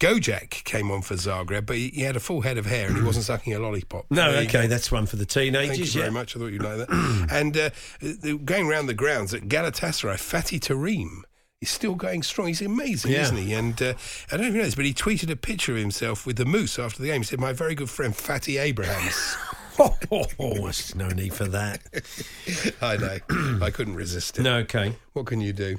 Gojak 0.00 0.64
came 0.64 0.90
on 0.90 1.02
for 1.02 1.14
Zagreb, 1.14 1.66
but 1.66 1.76
he, 1.76 1.88
he 1.88 2.02
had 2.02 2.16
a 2.16 2.20
full 2.20 2.42
head 2.42 2.56
of 2.58 2.66
hair 2.66 2.86
and 2.88 2.96
he 2.96 3.02
wasn't 3.02 3.24
sucking 3.24 3.52
a 3.54 3.58
lollipop. 3.58 4.06
No, 4.10 4.30
There 4.32 4.42
okay, 4.42 4.66
that's 4.68 4.92
one 4.92 5.06
for 5.06 5.16
the 5.16 5.26
teenagers. 5.26 5.68
Thank 5.76 5.78
you 5.80 5.92
very 5.92 6.04
yeah. 6.06 6.10
much. 6.10 6.36
I 6.36 6.38
thought 6.38 6.52
you'd 6.52 6.62
like 6.62 6.76
that. 6.86 7.26
and 7.32 7.56
uh, 7.56 7.70
going 8.44 8.66
around 8.70 8.86
the 8.86 8.94
grounds 8.94 9.34
at 9.34 9.42
Galatasaray, 9.48 10.14
Fatih 10.14 10.60
Terim 10.60 11.22
is 11.60 11.68
still 11.70 11.96
going 11.96 12.22
strong. 12.22 12.46
He's 12.46 12.62
amazing, 12.62 13.10
Yeah. 13.10 13.22
isn't 13.22 13.36
he? 13.38 13.52
And 13.52 13.82
uh, 13.82 13.94
I 14.30 14.36
don't 14.36 14.46
even 14.46 14.58
know 14.58 14.64
this, 14.64 14.76
but 14.76 14.84
he 14.84 14.94
tweeted 14.94 15.28
a 15.30 15.34
picture 15.36 15.72
of 15.72 15.78
himself 15.78 16.24
with 16.24 16.36
the 16.36 16.44
moose 16.44 16.78
after 16.78 17.02
the 17.02 17.08
game. 17.08 17.22
He 17.22 17.24
said, 17.26 17.40
"My 17.40 17.52
very 17.52 17.74
good 17.74 17.90
friend 17.90 18.14
Fatty 18.14 18.58
Abrahams." 18.58 19.36
Oh, 19.80 19.96
there's 20.38 20.94
no 20.94 21.08
need 21.08 21.34
for 21.34 21.44
that. 21.46 21.80
I 22.82 22.96
know. 22.96 23.18
I 23.64 23.70
couldn't 23.70 23.94
resist 23.94 24.38
it. 24.38 24.42
No, 24.42 24.56
okay. 24.58 24.96
What 25.12 25.26
can 25.26 25.40
you 25.40 25.52
do? 25.52 25.78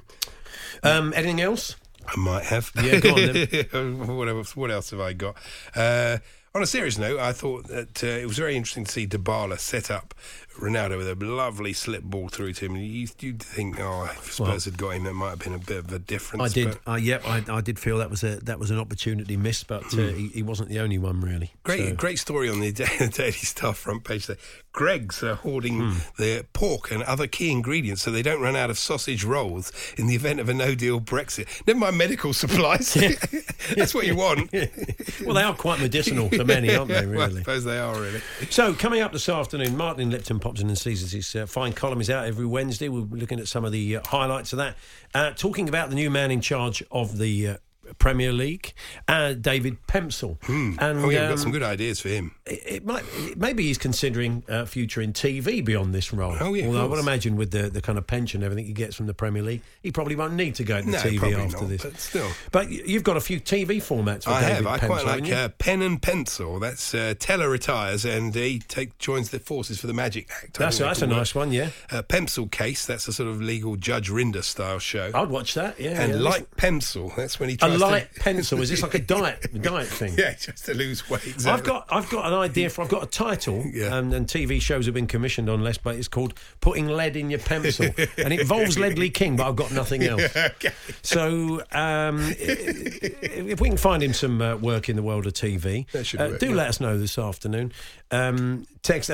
Um, 0.84 1.14
anything 1.16 1.42
else? 1.42 1.76
I 2.08 2.18
might 2.18 2.46
have. 2.46 2.72
Yeah, 2.82 3.00
go 3.00 3.10
on 3.12 4.08
what, 4.18 4.28
else, 4.28 4.56
what 4.56 4.72
else 4.72 4.92
have 4.92 5.00
I 5.00 5.14
got? 5.14 5.36
Uh, 5.76 6.18
on 6.56 6.64
a 6.64 6.66
serious 6.66 6.98
note, 6.98 7.20
I 7.20 7.32
thought 7.32 7.68
that 7.68 8.04
uh, 8.04 8.08
it 8.08 8.26
was 8.28 8.38
very 8.38 8.56
interesting 8.56 8.86
to 8.86 8.92
see 8.92 9.06
Dybala 9.06 9.60
set 9.60 9.92
up 9.92 10.16
Ronaldo 10.60 10.98
with 10.98 11.08
a 11.10 11.26
lovely 11.26 11.74
slip 11.74 12.04
ball 12.04 12.28
through 12.30 12.54
to 12.54 12.66
him. 12.66 12.76
You, 12.76 13.08
you'd 13.20 13.42
think, 13.42 13.80
oh, 13.80 14.04
if 14.06 14.32
Spurs 14.34 14.40
Well- 14.40 14.60
had 14.60 14.78
got 14.78 14.90
him, 14.92 15.04
that 15.06 15.14
might 15.14 15.30
have 15.32 15.40
been 15.40 15.54
a 15.54 15.60
bit 15.60 15.78
of 15.78 15.92
a 15.94 16.00
difference. 16.00 16.44
I 16.44 16.54
did. 16.54 16.78
but- 16.86 16.94
Uh, 16.94 16.96
yep, 16.96 17.24
I, 17.26 17.44
I 17.50 17.62
did 17.62 17.80
feel 17.80 17.98
that 18.00 18.10
was 18.10 18.24
a 18.24 18.38
that 18.44 18.60
was 18.60 18.72
an 18.72 18.80
opportunity 18.80 19.38
missed, 19.38 19.68
but 19.68 19.84
uh, 19.94 19.98
he, 20.08 20.28
he 20.28 20.44
wasn't 20.44 20.70
the 20.70 20.80
only 20.80 20.98
one 20.98 21.22
really. 21.22 21.54
Great, 21.64 21.90
So- 21.90 21.96
great 21.96 22.20
story 22.20 22.50
on 22.50 22.60
the 22.60 22.72
Daily 23.16 23.32
Star 23.32 23.74
front 23.74 24.04
page 24.04 24.28
there. 24.28 24.38
Greggs 24.72 25.24
are 25.24 25.34
hoarding 25.36 25.96
their 26.18 26.44
pork 26.44 26.92
and 26.92 27.02
other 27.04 27.26
key 27.26 27.52
ingredients 27.52 28.04
so 28.04 28.12
they 28.12 28.22
don't 28.22 28.40
run 28.40 28.56
out 28.56 28.70
of 28.70 28.78
sausage 28.78 29.24
rolls 29.26 29.72
in 29.98 30.06
the 30.06 30.14
event 30.16 30.40
of 30.40 30.48
a 30.48 30.54
no 30.54 30.76
deal 30.76 31.02
Brexit. 31.02 31.48
Never 31.66 31.80
mind 31.80 31.98
medical 31.98 32.34
supplies. 32.44 32.94
That's 33.76 33.94
what 33.96 34.06
you 34.06 34.16
want. 34.16 34.52
well, 34.54 35.34
they 35.36 35.42
are 35.42 35.56
quite 35.56 35.80
medicinal 35.82 36.30
for 36.30 36.46
many, 36.46 36.74
aren't 36.76 36.90
they? 36.90 37.06
Well, 37.06 37.22
I 37.22 37.26
Really. 37.28 37.40
suppose 37.40 37.64
they 37.64 37.80
are, 37.80 38.00
really. 38.00 38.22
So, 38.52 38.74
coming 38.74 39.02
up 39.02 39.12
this 39.12 39.28
afternoon, 39.28 39.76
Martin 39.76 40.12
Lipton 40.12 40.40
pops 40.50 40.62
and 40.62 40.78
sees. 40.78 41.12
His 41.12 41.36
uh, 41.36 41.46
fine 41.46 41.74
column 41.74 42.02
is 42.02 42.10
out 42.10 42.26
every 42.26 42.46
Wednesday. 42.46 42.90
We'll 42.90 43.06
be 43.06 43.20
looking 43.20 43.40
at 43.40 43.48
some 43.48 43.66
of 43.66 43.72
the 43.72 43.98
uh, 43.98 44.02
highlights 44.08 44.52
of 44.54 44.58
that. 44.58 44.76
Uh, 45.14 45.32
talking 45.32 45.70
about 45.70 45.90
the 45.90 45.96
new 45.96 46.10
man 46.10 46.32
in 46.32 46.42
charge 46.42 46.84
of 46.92 47.18
the 47.18 47.50
uh, 47.50 47.58
Premier 47.98 48.32
League, 48.32 48.74
uh, 49.08 49.34
David 49.34 49.78
Pemsel. 49.88 50.38
And 50.48 50.80
oh, 50.82 50.86
yeah, 50.86 51.06
we've 51.08 51.18
um, 51.20 51.30
got 51.30 51.40
some 51.40 51.52
good 51.52 51.64
ideas 51.64 52.00
for 52.00 52.10
him. 52.10 52.36
it, 52.46 52.62
it 52.66 52.86
might 52.86 53.04
maybe 53.36 53.64
he's 53.64 53.78
considering 53.78 54.44
uh, 54.48 54.66
future 54.66 55.02
in 55.02 55.14
TV 55.14 55.64
beyond 55.64 55.94
this 55.94 56.14
role. 56.14 56.36
Oh, 56.40 56.54
yeah, 56.54 56.68
Although 56.68 56.84
I 56.84 56.88
would 56.88 57.00
imagine 57.00 57.36
with 57.36 57.52
the, 57.52 57.70
the 57.70 57.82
kind 57.82 57.98
of 57.98 58.06
pension 58.08 58.40
and 58.42 58.46
everything 58.46 58.66
he 58.66 58.74
gets 58.74 58.96
from 58.96 59.08
the 59.08 59.14
Premier 59.14 59.42
League, 59.42 59.62
he 59.82 59.92
probably 59.92 60.16
won't 60.16 60.34
need 60.34 60.56
to 60.56 60.64
go 60.64 60.78
into 60.78 60.92
No, 60.92 60.98
TV 61.00 61.34
after 61.38 61.58
not, 61.62 61.70
this. 61.70 61.82
but 61.84 61.98
still. 62.00 62.30
But 62.52 62.70
you've 62.70 63.04
got 63.04 63.18
a 63.18 63.22
few 63.22 63.40
TV 63.40 63.78
formats. 63.78 64.24
For 64.26 64.32
I 64.32 64.42
David 64.42 64.56
have. 64.56 64.68
I 64.68 64.78
Pemsel, 64.80 64.88
quite 64.88 65.06
like 65.06 65.32
uh, 65.32 65.50
Pen 65.58 65.82
and 65.82 66.02
Pencil. 66.02 66.60
That's 66.60 66.94
uh, 66.94 67.14
Teller 67.20 67.50
retires 67.50 68.06
and 68.06 68.34
he 68.36 68.60
take, 68.60 68.98
joins 68.98 69.30
the 69.30 69.40
forces 69.40 69.80
for 69.80 69.88
the 69.88 69.94
Magic 69.94 70.30
Act. 70.32 70.60
I 70.60 70.66
That's 70.66 70.78
think 70.78 70.90
that's 70.90 71.02
a 71.02 71.08
nice 71.08 71.34
one. 71.36 71.52
Yeah, 71.52 71.70
Uh, 71.92 72.02
Pencil 72.02 72.48
Case. 72.48 72.86
That's 72.86 73.08
a 73.08 73.14
sort 73.14 73.30
of 73.30 73.42
legal 73.42 73.76
Judge 73.76 74.10
Rinder 74.10 74.44
style 74.44 74.80
show. 74.80 75.12
I'd 75.14 75.30
watch 75.30 75.54
that. 75.56 75.80
Yeah, 75.80 76.02
and 76.02 76.14
yeah. 76.14 76.20
Light 76.20 76.56
Pencil. 76.58 77.12
That's 77.16 77.40
when 77.40 77.50
he 77.50 77.58
tries 77.58 77.79
light 77.80 78.14
to. 78.14 78.20
pencil. 78.20 78.62
Is 78.62 78.70
this 78.70 78.82
like 78.84 78.94
a 78.96 79.00
diet 79.00 79.48
diet 79.62 79.88
thing? 79.88 80.14
Yeah, 80.18 80.34
just 80.34 80.66
to 80.66 80.74
lose 80.74 81.10
weight. 81.10 81.46
I've 81.46 81.64
got 81.64 81.88
I've 81.90 82.10
got 82.10 82.26
an 82.28 82.34
idea 82.34 82.70
for 82.70 82.82
I've 82.84 82.90
got 82.90 83.04
a 83.04 83.08
title 83.08 83.64
Yeah. 83.74 83.96
and, 83.98 84.14
and 84.14 84.28
TV 84.28 84.62
shows 84.62 84.86
have 84.86 84.94
been 84.96 85.08
commissioned 85.08 85.50
on 85.50 85.64
less 85.64 85.78
but 85.78 85.96
it's 85.96 86.08
called 86.08 86.34
Putting 86.62 86.88
Lead 86.88 87.16
in 87.16 87.30
Your 87.30 87.40
Pencil 87.40 87.86
and 88.18 88.34
it 88.34 88.42
involves 88.42 88.78
Ledley 88.78 89.10
King 89.10 89.36
but 89.38 89.48
I've 89.48 89.56
got 89.56 89.72
nothing 89.72 90.04
else. 90.04 90.24
Okay. 90.60 90.74
So 91.02 91.62
um, 91.72 92.20
if 92.38 93.60
we 93.62 93.70
can 93.70 93.78
find 93.78 94.04
him 94.04 94.14
some 94.14 94.42
uh, 94.42 94.56
work 94.58 94.90
in 94.90 94.96
the 94.96 95.04
world 95.04 95.26
of 95.28 95.34
TV, 95.34 95.86
uh, 95.96 96.30
work, 96.30 96.40
do 96.40 96.50
yeah. 96.50 96.56
let 96.56 96.68
us 96.68 96.80
know 96.80 96.98
this 96.98 97.18
afternoon. 97.18 97.72
Um, 98.12 98.66
text. 98.82 99.12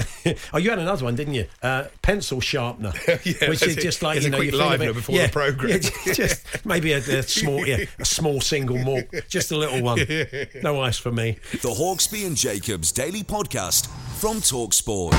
oh, 0.53 0.57
you 0.57 0.69
had 0.69 0.79
another 0.79 1.03
one, 1.03 1.15
didn't 1.15 1.33
you? 1.33 1.45
Uh, 1.61 1.85
pencil 2.01 2.39
sharpener, 2.39 2.93
Yeah, 3.07 3.49
which 3.49 3.61
is 3.63 3.77
it. 3.77 3.81
just 3.81 4.01
like 4.01 4.17
It's 4.17 4.25
you 4.25 4.31
know, 4.31 4.39
you 4.39 4.51
bit- 4.51 4.93
before 4.95 5.15
yeah, 5.15 5.27
the 5.27 5.31
programme. 5.33 5.71
yeah, 6.05 6.13
just 6.13 6.65
maybe 6.65 6.93
a, 6.93 6.97
a 6.99 7.23
small, 7.23 7.65
yeah, 7.67 7.85
a 7.99 8.05
small 8.05 8.39
single 8.55 8.77
malt, 8.77 9.03
just 9.27 9.51
a 9.51 9.57
little 9.57 9.81
one. 9.81 9.99
No 10.63 10.81
ice 10.81 10.97
for 10.97 11.11
me. 11.11 11.37
The 11.51 11.69
Hawksbee 11.69 12.25
and 12.25 12.37
Jacobs 12.37 12.91
Daily 12.91 13.23
Podcast 13.23 13.87
from 14.19 14.37
Talksport. 14.37 15.11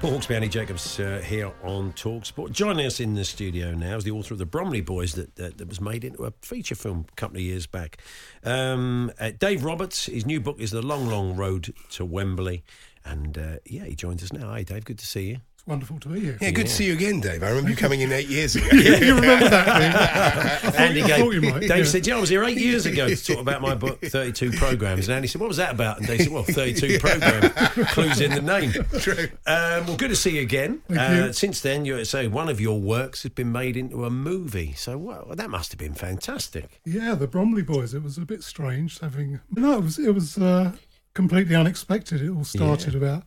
Hawksbee 0.00 0.34
Andy 0.34 0.48
Jacobs 0.48 0.98
uh, 0.98 1.22
here 1.24 1.52
on 1.62 1.92
Talksport. 1.92 2.52
Joining 2.52 2.86
us 2.86 3.00
in 3.00 3.14
the 3.14 3.24
studio 3.24 3.74
now 3.74 3.96
is 3.96 4.04
the 4.04 4.10
author 4.10 4.34
of 4.34 4.38
the 4.38 4.46
Bromley 4.46 4.80
Boys 4.80 5.12
that, 5.12 5.36
that, 5.36 5.58
that 5.58 5.68
was 5.68 5.80
made 5.80 6.04
into 6.04 6.24
a 6.24 6.32
feature 6.42 6.74
film 6.74 7.04
a 7.12 7.14
couple 7.16 7.36
of 7.36 7.42
years 7.42 7.66
back. 7.66 7.98
Um, 8.42 9.12
uh, 9.20 9.30
Dave 9.38 9.62
Roberts, 9.62 10.06
his 10.06 10.24
new 10.24 10.40
book 10.40 10.58
is 10.58 10.70
The 10.70 10.82
Long, 10.82 11.06
Long 11.06 11.36
Road 11.36 11.74
to 11.90 12.04
Wembley. 12.04 12.64
And 13.04 13.38
uh, 13.38 13.56
yeah, 13.64 13.84
he 13.84 13.94
joins 13.94 14.22
us 14.22 14.32
now. 14.32 14.52
Hey, 14.54 14.64
Dave, 14.64 14.84
good 14.84 14.98
to 14.98 15.06
see 15.06 15.28
you. 15.28 15.36
It's 15.60 15.66
wonderful 15.66 16.00
to 16.00 16.08
be 16.08 16.20
here. 16.20 16.38
Yeah, 16.40 16.52
good 16.52 16.68
to 16.68 16.72
see 16.72 16.86
you 16.86 16.94
again, 16.94 17.20
Dave. 17.20 17.42
I 17.42 17.50
remember 17.50 17.68
you 17.68 17.76
coming 17.76 18.00
in 18.00 18.10
eight 18.12 18.28
years 18.28 18.56
ago. 18.56 18.66
you 18.72 19.14
remember 19.14 19.50
that? 19.50 20.62
Dave? 20.62 20.74
Andy 20.78 21.02
I 21.02 21.06
gave, 21.06 21.18
thought 21.18 21.34
you 21.34 21.42
might, 21.42 21.60
Dave 21.60 21.70
yeah. 21.70 21.84
said, 21.84 22.06
"Yeah, 22.06 22.16
I 22.16 22.20
was 22.20 22.30
here 22.30 22.42
eight 22.44 22.56
years 22.56 22.86
ago 22.86 23.06
to 23.10 23.24
talk 23.24 23.40
about 23.40 23.60
my 23.60 23.74
book, 23.74 24.00
32 24.02 24.52
Programs." 24.52 25.06
And 25.06 25.16
Andy 25.16 25.28
said, 25.28 25.38
"What 25.38 25.48
was 25.48 25.58
that 25.58 25.74
about?" 25.74 25.98
And 25.98 26.06
Dave 26.06 26.22
said, 26.22 26.32
"Well, 26.32 26.44
32 26.44 26.98
Programs, 26.98 27.52
clues 27.90 28.22
in 28.22 28.30
the 28.30 28.40
name." 28.40 28.72
True. 29.00 29.28
Um, 29.46 29.86
well, 29.86 29.96
good 29.98 30.08
to 30.08 30.16
see 30.16 30.36
you 30.36 30.40
again. 30.40 30.80
Thank 30.88 30.98
uh, 30.98 31.26
you. 31.26 31.32
Since 31.34 31.60
then, 31.60 31.84
you 31.84 32.02
say 32.06 32.26
one 32.26 32.48
of 32.48 32.58
your 32.58 32.80
works 32.80 33.24
has 33.24 33.32
been 33.32 33.52
made 33.52 33.76
into 33.76 34.06
a 34.06 34.10
movie. 34.10 34.72
So, 34.72 34.96
well, 34.96 35.26
that 35.34 35.50
must 35.50 35.72
have 35.72 35.78
been 35.78 35.92
fantastic. 35.92 36.80
Yeah, 36.86 37.14
the 37.14 37.28
Bromley 37.28 37.62
Boys. 37.62 37.92
It 37.92 38.02
was 38.02 38.16
a 38.16 38.22
bit 38.22 38.42
strange 38.42 38.98
having. 39.00 39.40
No, 39.50 39.76
it 39.76 39.82
was 39.82 39.98
it 39.98 40.14
was 40.14 40.38
uh, 40.38 40.72
completely 41.12 41.54
unexpected. 41.54 42.22
It 42.22 42.30
all 42.30 42.44
started 42.44 42.94
about 42.94 43.24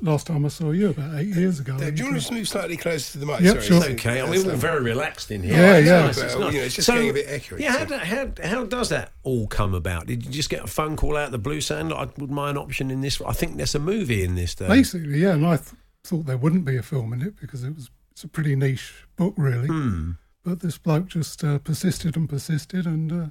last 0.00 0.26
time 0.26 0.44
I 0.44 0.48
saw 0.48 0.70
you 0.70 0.90
about 0.90 1.18
eight 1.18 1.34
years 1.34 1.60
ago. 1.60 1.76
Dave, 1.76 1.94
do 1.94 2.04
you 2.04 2.10
want 2.10 2.22
to 2.22 2.32
move 2.34 2.48
slightly 2.48 2.76
closer 2.76 3.12
to 3.12 3.18
the 3.18 3.26
mic? 3.26 3.40
Yep, 3.40 3.52
Sorry, 3.54 3.62
sure. 3.66 3.76
it's- 3.78 3.92
Okay, 3.92 4.20
I 4.22 4.30
mean, 4.30 4.46
we're 4.46 4.56
very 4.56 4.82
relaxed 4.82 5.30
in 5.30 5.42
here. 5.42 5.54
Yeah, 5.54 5.76
It's 5.76 5.86
yeah. 5.86 6.00
nice, 6.06 6.18
it's 6.18 6.34
Well, 6.34 6.44
nice. 6.44 6.54
you 6.54 6.60
know, 6.60 6.64
it's 6.66 6.74
just 6.76 6.88
getting 6.88 7.10
a 7.10 7.12
bit 7.12 7.26
echoey, 7.28 7.60
Yeah, 7.60 7.72
how, 7.72 7.78
so- 7.80 7.84
do- 7.86 7.94
how, 7.98 8.30
how 8.48 8.64
does 8.64 8.88
that 8.88 9.12
all 9.22 9.46
come 9.46 9.74
about? 9.74 10.06
Did 10.06 10.24
you 10.24 10.30
just 10.32 10.48
get 10.50 10.64
a 10.64 10.66
phone 10.66 10.96
call 10.96 11.16
out 11.16 11.26
of 11.26 11.32
the 11.32 11.38
blue 11.38 11.60
saying, 11.60 11.88
"Look, 11.88 11.98
I 11.98 12.08
would 12.18 12.30
mind 12.30 12.56
option 12.56 12.90
in 12.90 13.00
this"? 13.02 13.20
I 13.20 13.32
think 13.32 13.56
there's 13.56 13.74
a 13.74 13.78
movie 13.78 14.22
in 14.24 14.34
this. 14.36 14.54
Though. 14.54 14.68
Basically, 14.68 15.18
yeah, 15.20 15.34
and 15.34 15.46
I 15.46 15.56
th- 15.56 15.68
thought 16.04 16.24
there 16.26 16.38
wouldn't 16.38 16.64
be 16.64 16.76
a 16.76 16.82
film 16.82 17.12
in 17.12 17.20
it 17.22 17.36
because 17.40 17.62
it 17.64 17.74
was 17.74 17.90
it's 18.12 18.24
a 18.24 18.28
pretty 18.28 18.56
niche 18.56 18.92
book, 19.16 19.34
really. 19.36 19.68
Hmm. 19.68 20.12
But 20.42 20.60
this 20.60 20.78
bloke 20.78 21.06
just 21.08 21.44
uh, 21.44 21.58
persisted 21.58 22.16
and 22.16 22.26
persisted 22.28 22.86
and 22.86 23.12
uh, 23.12 23.26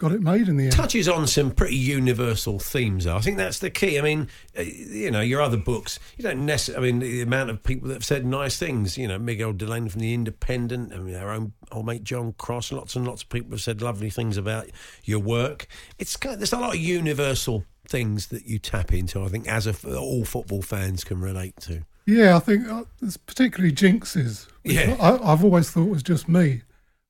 got 0.00 0.12
it 0.12 0.22
made 0.22 0.48
in 0.48 0.56
the 0.56 0.64
end. 0.64 0.72
touches 0.72 1.08
on 1.08 1.26
some 1.26 1.50
pretty 1.50 1.76
universal 1.76 2.58
themes. 2.58 3.04
Though. 3.04 3.16
I 3.16 3.20
think 3.20 3.36
that's 3.36 3.58
the 3.58 3.70
key. 3.70 3.98
I 3.98 4.02
mean, 4.02 4.28
uh, 4.58 4.62
you 4.62 5.10
know, 5.10 5.20
your 5.20 5.42
other 5.42 5.58
books, 5.58 6.00
you 6.16 6.24
don't 6.24 6.44
necessarily. 6.44 6.88
I 6.88 6.92
mean, 6.92 7.00
the 7.00 7.20
amount 7.20 7.50
of 7.50 7.62
people 7.62 7.88
that 7.88 7.94
have 7.94 8.04
said 8.04 8.24
nice 8.24 8.58
things. 8.58 8.98
You 8.98 9.06
know, 9.06 9.18
Miguel 9.18 9.52
Delaney 9.52 9.90
from 9.90 10.00
the 10.00 10.14
Independent. 10.14 10.92
I 10.92 10.98
mean, 10.98 11.14
our 11.14 11.30
own 11.30 11.52
old 11.70 11.86
mate 11.86 12.02
John 12.02 12.32
Cross. 12.32 12.72
Lots 12.72 12.96
and 12.96 13.06
lots 13.06 13.22
of 13.22 13.28
people 13.28 13.50
have 13.50 13.60
said 13.60 13.82
lovely 13.82 14.10
things 14.10 14.36
about 14.36 14.68
your 15.04 15.20
work. 15.20 15.68
It's 15.98 16.16
kind 16.16 16.40
there's 16.40 16.54
a 16.54 16.58
lot 16.58 16.74
of 16.74 16.80
universal 16.80 17.64
things 17.86 18.28
that 18.28 18.46
you 18.46 18.58
tap 18.58 18.92
into. 18.94 19.22
I 19.22 19.28
think 19.28 19.46
as 19.46 19.66
a, 19.66 19.98
all 19.98 20.24
football 20.24 20.62
fans 20.62 21.04
can 21.04 21.20
relate 21.20 21.56
to. 21.60 21.84
Yeah, 22.06 22.36
I 22.36 22.38
think 22.38 22.66
uh, 22.66 22.84
it's 23.02 23.18
particularly 23.18 23.72
jinxes. 23.72 24.48
Yeah. 24.64 24.96
I, 24.98 25.32
I've 25.32 25.44
always 25.44 25.70
thought 25.70 25.88
was 25.90 26.02
just 26.02 26.26
me, 26.26 26.62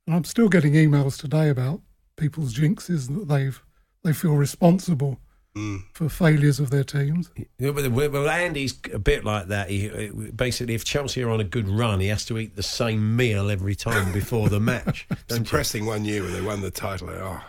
and 0.07 0.17
I'm 0.17 0.25
still 0.25 0.49
getting 0.49 0.73
emails 0.73 1.19
today 1.19 1.49
about 1.49 1.81
people's 2.21 2.55
jinxes 2.55 3.09
that 3.09 3.27
they've 3.29 3.61
they 4.05 4.13
feel 4.13 4.35
responsible 4.37 5.19
Mm. 5.57 5.81
for 5.95 6.09
failures 6.09 6.61
of 6.61 6.71
their 6.71 6.85
teams. 6.85 7.29
Yeah, 7.59 7.73
but 7.73 7.91
well, 7.91 8.09
well, 8.09 8.29
Andy's 8.31 8.79
a 8.95 9.01
bit 9.01 9.25
like 9.25 9.49
that. 9.49 9.69
He 9.69 9.89
basically, 10.33 10.75
if 10.77 10.85
Chelsea 10.85 11.25
are 11.25 11.29
on 11.31 11.41
a 11.41 11.45
good 11.45 11.69
run, 11.69 11.99
he 11.99 12.07
has 12.07 12.25
to 12.27 12.39
eat 12.39 12.55
the 12.55 12.63
same 12.63 13.17
meal 13.17 13.51
every 13.51 13.75
time 13.75 14.13
before 14.13 14.49
the 14.49 14.61
match. 14.61 15.09
It's 15.11 15.23
don't 15.27 15.39
you? 15.39 15.45
depressing 15.45 15.87
one 15.87 16.05
year 16.05 16.23
when 16.23 16.33
they 16.35 16.41
won 16.41 16.61
the 16.61 16.71
title. 16.71 17.11
Oh, 17.11 17.43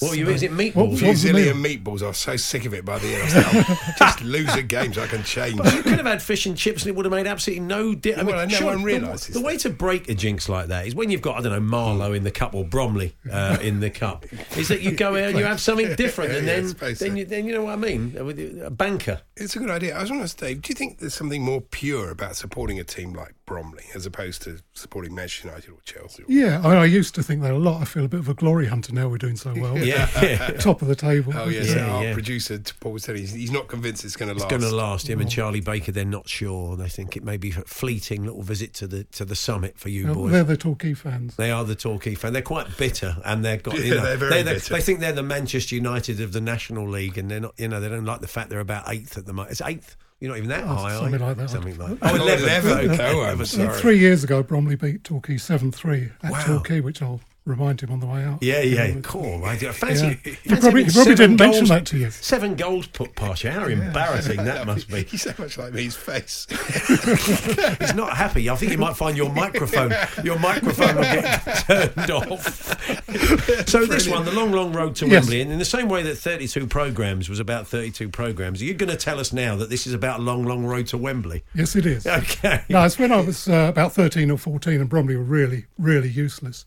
What 0.00 0.16
you 0.18 0.28
is 0.28 0.42
it 0.42 0.50
meatballs? 0.52 0.74
What- 0.74 0.88
what- 0.90 1.02
was 1.02 1.24
Fusilli 1.24 1.50
and 1.50 1.64
meatballs. 1.64 2.02
I 2.02 2.08
was 2.08 2.18
so 2.18 2.36
sick 2.36 2.64
of 2.64 2.74
it 2.74 2.84
by 2.84 2.98
the 2.98 3.14
end. 3.14 3.22
I 3.22 3.24
was 3.58 3.68
like, 3.68 3.96
just 3.98 4.20
lose 4.22 4.54
games 4.64 4.98
I 4.98 5.06
can 5.06 5.22
change. 5.24 5.56
you 5.72 5.82
could 5.82 5.92
have 5.98 6.06
had 6.06 6.22
fish 6.22 6.46
and 6.46 6.56
chips 6.56 6.82
and 6.82 6.90
it 6.90 6.96
would 6.96 7.04
have 7.04 7.12
made 7.12 7.26
absolutely 7.26 7.64
no 7.64 7.94
difference. 7.94 8.30
Well, 8.30 8.46
no 8.48 8.66
one 8.66 8.82
realises 8.82 9.28
The, 9.28 9.40
the 9.40 9.44
way 9.44 9.56
to 9.58 9.70
break 9.70 10.08
a 10.08 10.14
jinx 10.14 10.48
like 10.48 10.66
that 10.68 10.86
is 10.86 10.94
when 10.94 11.10
you've 11.10 11.22
got, 11.22 11.36
I 11.38 11.42
don't 11.42 11.52
know, 11.52 11.60
Marlow 11.60 12.12
in 12.12 12.24
the 12.24 12.30
cup 12.30 12.54
or 12.54 12.64
Bromley 12.64 13.16
uh, 13.30 13.58
in 13.60 13.80
the 13.80 13.90
cup, 13.90 14.26
is 14.56 14.68
that 14.68 14.82
you 14.82 14.92
go 14.92 15.10
out 15.16 15.30
and 15.30 15.38
you 15.38 15.44
have 15.44 15.60
something 15.60 15.94
different 15.96 16.32
and 16.36 16.46
Yeah, 16.46 16.60
then, 16.60 16.94
then, 16.98 17.16
you, 17.16 17.24
then 17.24 17.46
you 17.46 17.52
know 17.54 17.62
what 17.64 17.72
I 17.72 17.76
mean? 17.76 18.16
A 18.64 18.70
banker. 18.70 19.20
It's 19.40 19.56
a 19.56 19.58
good 19.58 19.70
idea. 19.70 19.96
I 19.96 20.00
was 20.00 20.10
going 20.10 20.20
to 20.20 20.24
ask 20.24 20.36
Dave, 20.36 20.62
do 20.62 20.68
you 20.70 20.74
think 20.74 20.98
there's 20.98 21.14
something 21.14 21.42
more 21.42 21.60
pure 21.60 22.10
about 22.10 22.36
supporting 22.36 22.78
a 22.78 22.84
team 22.84 23.12
like 23.12 23.34
Bromley 23.46 23.84
as 23.94 24.04
opposed 24.06 24.42
to 24.42 24.58
supporting 24.74 25.14
Manchester 25.14 25.48
United 25.48 25.70
or 25.70 25.78
Chelsea? 25.84 26.24
Yeah, 26.28 26.60
I, 26.64 26.76
I 26.76 26.84
used 26.84 27.14
to 27.14 27.22
think 27.22 27.42
that 27.42 27.52
a 27.52 27.56
lot. 27.58 27.80
I 27.80 27.84
feel 27.84 28.04
a 28.04 28.08
bit 28.08 28.20
of 28.20 28.28
a 28.28 28.34
glory 28.34 28.66
hunter 28.66 28.92
now. 28.92 29.08
We're 29.08 29.18
doing 29.18 29.36
so 29.36 29.54
well. 29.54 29.78
Yeah. 29.88 30.06
top 30.58 30.82
of 30.82 30.88
the 30.88 30.96
table. 30.96 31.32
Oh, 31.36 31.48
yes. 31.48 31.74
Yeah, 31.74 31.86
our 31.88 32.04
yeah. 32.04 32.12
producer, 32.12 32.60
Paul, 32.80 32.92
was 32.92 33.04
telling 33.04 33.22
you, 33.22 33.26
he's, 33.28 33.34
he's 33.36 33.50
not 33.50 33.68
convinced 33.68 34.04
it's 34.04 34.16
going 34.16 34.28
to 34.28 34.34
last. 34.34 34.44
It's 34.44 34.50
going 34.50 34.70
to 34.70 34.76
last. 34.76 35.08
Him 35.08 35.20
and 35.20 35.28
mm. 35.28 35.32
Charlie 35.32 35.60
Baker, 35.60 35.92
they're 35.92 36.04
not 36.04 36.28
sure. 36.28 36.76
They 36.76 36.88
think 36.88 37.16
it 37.16 37.22
may 37.22 37.36
be 37.36 37.50
a 37.50 37.62
fleeting 37.62 38.24
little 38.24 38.42
visit 38.42 38.74
to 38.74 38.86
the 38.86 39.04
to 39.04 39.24
the 39.24 39.36
summit 39.36 39.78
for 39.78 39.88
you 39.88 40.06
Well, 40.06 40.14
boys. 40.14 40.32
they're 40.32 40.44
the 40.44 40.56
Torquay 40.56 40.94
fans. 40.94 41.36
They 41.36 41.50
are 41.50 41.64
the 41.64 41.74
Torquay 41.76 42.14
fan. 42.16 42.32
They're 42.32 42.42
quite 42.42 42.76
bitter, 42.76 43.16
and 43.24 43.44
they've 43.44 43.62
got 43.62 43.74
you 43.78 43.84
Yeah, 43.84 43.94
know 43.94 44.02
they're 44.02 44.16
very 44.16 44.42
they 44.42 44.54
bitter. 44.54 44.74
they 44.74 44.80
think 44.80 45.00
they're 45.00 45.12
the 45.12 45.22
Manchester 45.22 45.74
United 45.74 46.20
of 46.20 46.32
the 46.32 46.40
National 46.40 46.86
League, 46.88 47.16
and 47.16 47.30
they're 47.30 47.40
not. 47.40 47.54
You 47.56 47.68
know, 47.68 47.80
they 47.80 47.88
don't 47.88 48.04
like 48.04 48.20
the 48.20 48.28
fact 48.28 48.50
they're 48.50 48.60
about 48.60 48.84
eighth 48.88 49.16
at 49.16 49.26
the 49.28 49.32
moment. 49.34 49.52
It's 49.52 49.60
eighth. 49.62 49.96
You're 50.20 50.30
not 50.32 50.38
even 50.38 50.48
that 50.48 50.64
Oh, 50.64 50.66
high, 50.74 50.94
are 50.94 50.98
something 50.98 51.20
you? 51.20 51.26
like 51.26 51.36
that. 51.36 51.50
Something 51.50 51.78
like 51.78 51.98
Oh, 52.02 52.14
11. 52.16 52.44
11. 52.48 52.90
Okay. 52.90 53.12
Oh, 53.14 53.20
I'm 53.22 53.44
sorry. 53.44 53.78
Three 53.80 53.98
years 54.00 54.24
ago, 54.24 54.42
Bromley 54.42 54.74
beat 54.74 55.04
Torquay 55.04 55.36
7 55.36 55.70
3 55.70 56.08
at 56.24 56.32
Wow. 56.32 56.44
Torquay, 56.44 56.80
which 56.80 57.00
I'll 57.02 57.20
remind 57.48 57.80
him 57.80 57.90
on 57.90 58.00
the 58.00 58.06
way 58.06 58.22
out. 58.24 58.42
Yeah, 58.42 58.60
yeah, 58.60 58.94
cool. 59.02 59.44
I 59.44 59.56
do- 59.56 59.72
fancy, 59.72 60.04
Yeah. 60.06 60.14
fancy 60.14 60.38
He 60.42 60.48
probably, 60.50 60.68
having 60.70 60.84
he 60.86 60.92
probably 60.92 61.16
seven 61.16 61.16
didn't 61.16 61.40
mention 61.40 61.60
goals- 61.60 61.68
that 61.70 61.86
to 61.86 61.98
you. 61.98 62.10
Seven 62.10 62.54
goals 62.54 62.86
put 62.88 63.14
past 63.16 63.42
you. 63.44 63.50
How 63.50 63.66
embarrassing 63.66 64.44
that 64.44 64.66
must 64.70 64.88
be. 64.88 65.02
He's 65.04 65.22
so 65.22 65.34
much 65.38 65.56
like 65.58 65.72
me, 65.72 65.84
his 65.84 65.96
face. 65.96 66.46
He's 66.88 67.94
not 67.94 68.16
happy. 68.16 68.48
I 68.50 68.56
think 68.56 68.72
you 68.72 68.78
might 68.78 68.96
find 68.96 69.16
your 69.16 69.32
microphone. 69.32 69.92
Your 70.24 70.38
microphone 70.38 70.96
will 70.96 71.02
get 71.02 71.64
turned 71.66 72.10
off. 72.10 73.68
so 73.68 73.86
this 73.86 74.08
one, 74.08 74.24
the 74.24 74.32
long, 74.32 74.52
long 74.52 74.72
road 74.72 74.94
to 74.96 75.06
Yes. 75.06 75.22
Wembley, 75.22 75.40
and 75.40 75.50
in 75.52 75.58
the 75.58 75.64
same 75.64 75.88
way 75.88 76.02
that 76.02 76.16
32 76.16 76.66
programs 76.66 77.28
was 77.28 77.40
about 77.40 77.66
32 77.66 78.08
programs, 78.08 78.60
are 78.60 78.64
you 78.64 78.74
going 78.74 78.90
to 78.90 78.96
tell 78.96 79.18
us 79.20 79.32
now 79.32 79.56
that 79.56 79.70
this 79.70 79.86
is 79.86 79.94
about 79.94 80.20
a 80.20 80.22
long, 80.22 80.44
long 80.44 80.64
road 80.64 80.86
to 80.88 80.98
Wembley? 80.98 81.44
Yes, 81.54 81.76
it 81.76 81.86
is. 81.86 82.06
Okay. 82.06 82.62
No, 82.68 82.82
it's 82.84 82.98
when 82.98 83.12
I 83.12 83.20
was 83.20 83.48
uh, 83.48 83.66
about 83.68 83.92
13 83.92 84.30
or 84.30 84.38
14 84.38 84.80
and 84.80 84.88
Bromley 84.88 85.16
were 85.16 85.22
really, 85.22 85.64
really 85.78 86.08
useless. 86.10 86.66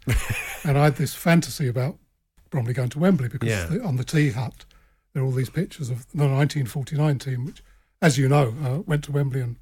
And 0.72 0.80
I 0.80 0.86
had 0.86 0.96
this 0.96 1.14
fantasy 1.14 1.68
about 1.68 1.98
Bromley 2.50 2.72
going 2.74 2.88
to 2.90 3.00
Wembley 3.00 3.28
because 3.28 3.50
Yeah. 3.50 3.66
the, 3.66 3.84
on 3.84 3.98
the 3.98 4.04
tea 4.06 4.30
hut, 4.32 4.64
there 5.14 5.22
are 5.22 5.26
all 5.26 5.32
these 5.34 5.50
pictures 5.50 5.90
of 5.90 6.08
the 6.14 6.24
1949 6.28 7.20
team, 7.20 7.46
which, 7.46 7.62
as 8.02 8.18
you 8.18 8.30
know, 8.30 8.54
uh, 8.64 8.80
went 8.86 9.04
to 9.04 9.12
Wembley 9.12 9.42
and 9.42 9.58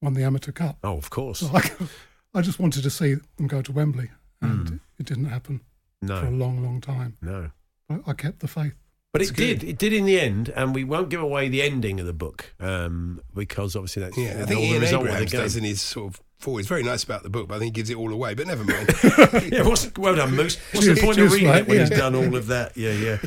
won 0.00 0.14
the 0.14 0.22
Amateur 0.24 0.52
Cup. 0.52 0.78
Oh, 0.82 0.96
of 0.96 1.10
course. 1.10 1.40
So 1.40 1.50
I, 1.54 1.70
I 2.34 2.40
just 2.40 2.58
wanted 2.58 2.82
to 2.82 2.90
see 2.90 3.16
them 3.36 3.46
go 3.46 3.60
to 3.60 3.72
Wembley, 3.72 4.10
and 4.40 4.68
Hmm. 4.68 4.76
it 4.98 5.04
didn't 5.06 5.26
happen 5.26 5.60
for 6.06 6.12
a 6.26 6.30
long, 6.30 6.62
long 6.62 6.80
time. 6.80 7.16
no. 7.20 7.50
I, 7.90 7.98
I 8.06 8.12
kept 8.14 8.40
the 8.40 8.48
faith. 8.48 8.72
But 9.12 9.20
it 9.22 9.36
did. 9.36 9.62
It 9.62 9.76
did 9.78 9.92
in 9.92 10.06
the 10.06 10.18
end, 10.18 10.48
and 10.56 10.74
we 10.74 10.82
won't 10.84 11.10
give 11.10 11.20
away 11.20 11.48
the 11.50 11.60
ending 11.62 12.00
of 12.00 12.06
the 12.06 12.12
book 12.14 12.54
um, 12.58 13.20
because 13.34 13.76
obviously 13.76 14.02
that's 14.02 14.16
Yeah, 14.16 14.24
I 14.38 14.40
all 14.40 14.46
think 14.46 14.60
the 14.60 14.66
Ian 14.66 14.80
result 14.80 15.02
Abrahams 15.04 15.30
does 15.32 15.56
in 15.56 15.64
his 15.64 15.80
sort 15.82 16.14
of 16.14 16.20
forward. 16.38 16.60
He's 16.60 16.68
very 16.68 16.82
nice 16.82 17.04
about 17.04 17.22
the 17.22 17.30
book, 17.30 17.48
but 17.48 17.56
I 17.56 17.58
think 17.58 17.74
he 17.74 17.80
gives 17.80 17.90
it 17.90 17.96
all 17.96 18.12
away. 18.12 18.34
But 18.34 18.46
never 18.46 18.64
mind. 18.64 18.88
yeah, 19.52 19.62
what's, 19.62 19.90
well 19.96 20.14
done, 20.16 20.34
Moose. 20.34 20.56
What's 20.72 20.86
the 20.86 20.96
point 20.96 21.18
of 21.18 21.32
reading 21.32 21.48
mate, 21.48 21.60
it 21.60 21.68
when 21.68 21.80
he's 21.80 21.90
done 21.90 22.14
all 22.14 22.34
of 22.36 22.46
that? 22.48 22.76
Yeah, 22.76 22.92
yeah. 22.92 23.18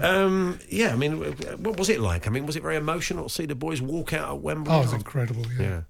Um, 0.00 0.58
yeah, 0.68 0.92
I 0.92 0.96
mean, 0.96 1.20
what 1.62 1.78
was 1.78 1.88
it 1.88 2.00
like? 2.00 2.26
I 2.26 2.30
mean, 2.30 2.46
was 2.46 2.56
it 2.56 2.62
very 2.62 2.76
emotional 2.76 3.24
to 3.24 3.30
see 3.30 3.46
the 3.46 3.54
boys 3.54 3.80
walk 3.82 4.12
out 4.12 4.30
at 4.30 4.40
Wembley? 4.40 4.72
Oh, 4.72 4.78
it 4.78 4.82
was 4.82 4.92
incredible. 4.92 5.44
Yeah. 5.58 5.62
Yeah. 5.62 5.80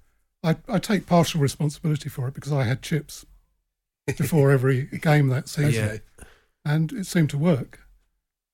I, 0.43 0.57
I 0.69 0.79
take 0.79 1.07
partial 1.07 1.40
responsibility 1.40 2.09
for 2.09 2.29
it 2.29 2.35
because 2.35 2.52
I 2.52 2.64
had 2.64 2.83
chips 2.83 3.26
before 4.07 4.50
every 4.52 4.85
game 4.87 5.29
that 5.29 5.49
season, 5.49 6.00
Yeah. 6.19 6.25
and 6.64 6.93
it 6.93 7.07
seemed 7.07 7.31
to 7.31 7.38
work. 7.38 7.81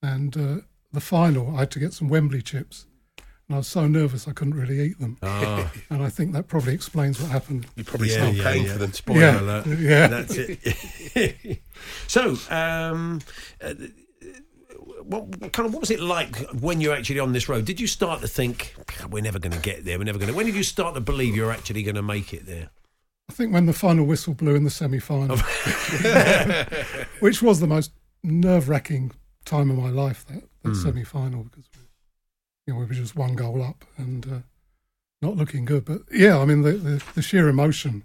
And 0.03 0.37
uh, 0.37 0.57
the 0.93 1.01
final, 1.01 1.57
I 1.57 1.61
had 1.61 1.71
to 1.73 1.79
get 1.79 1.93
some 1.93 2.09
Wembley 2.09 2.43
chips, 2.43 2.87
and 3.49 3.55
I 3.55 3.59
was 3.59 3.69
so 3.69 3.87
nervous 3.87 4.27
I 4.27 4.33
couldn't 4.33 4.55
really 4.55 4.81
eat 4.81 4.99
them. 4.99 5.19
Ah, 5.23 5.71
And 5.91 6.03
I 6.03 6.09
think 6.09 6.33
that 6.33 6.49
probably 6.49 6.75
explains 6.75 7.21
what 7.21 7.31
happened. 7.31 7.67
You 7.77 7.85
probably 7.85 8.09
yeah, 8.09 8.15
start 8.15 8.35
yeah, 8.35 8.43
paying 8.43 8.65
yeah. 8.65 8.73
for 8.73 8.79
them. 8.79 8.93
Spoiler 8.93 9.21
Yeah, 9.21 9.41
alert. 9.41 9.67
yeah. 9.79 10.07
That's 10.09 10.35
it. 10.37 11.63
so, 12.09 12.37
um, 12.51 13.21
uh, 13.63 13.75
what, 15.05 15.27
what 15.41 15.53
kind 15.53 15.67
of 15.67 15.73
what 15.75 15.81
was 15.81 15.91
it 15.93 16.01
like 16.01 16.37
when 16.51 16.81
you're 16.81 16.95
actually 16.95 17.21
on 17.21 17.33
this 17.33 17.49
road? 17.49 17.65
Did 17.65 17.79
you 17.81 17.87
start 17.87 18.21
to 18.23 18.29
think 18.29 18.75
we're 19.11 19.23
never 19.23 19.39
going 19.39 19.53
to 19.53 19.61
get 19.61 19.85
there? 19.85 19.99
We're 19.99 20.05
never 20.05 20.19
going 20.19 20.31
to. 20.31 20.37
When 20.37 20.47
did 20.47 20.57
you 20.57 20.65
start 20.65 20.95
to 20.97 21.01
believe 21.01 21.37
you're 21.37 21.53
actually 21.53 21.85
going 21.85 21.95
to 21.95 22.03
make 22.03 22.35
it 22.35 22.47
there? 22.47 22.71
I 23.29 23.33
think 23.33 23.53
when 23.53 23.67
the 23.67 23.73
final 23.73 24.07
whistle 24.07 24.35
blew 24.35 24.55
in 24.55 24.65
the 24.65 24.71
semi-final, 24.71 25.37
which 27.21 27.43
was 27.43 27.59
the 27.59 27.67
most 27.67 27.93
nerve-wracking 28.23 29.13
time 29.45 29.69
of 29.71 29.77
my 29.77 29.91
life, 29.91 30.25
that, 30.27 30.45
that 30.63 30.77
semi-final, 30.77 31.43
because 31.45 31.65
you 32.67 32.73
know 32.75 32.81
we 32.81 32.87
were 32.87 32.95
just 32.95 33.17
one 33.17 33.35
goal 33.35 33.63
up 33.63 33.85
and 33.97 34.27
uh, 34.27 34.39
not 35.23 35.37
looking 35.37 35.65
good. 35.65 35.85
But 35.85 36.03
yeah, 36.13 36.39
I 36.39 36.45
mean 36.45 36.63
the, 36.63 36.73
the, 36.73 37.05
the 37.15 37.23
sheer 37.23 37.49
emotion 37.49 38.05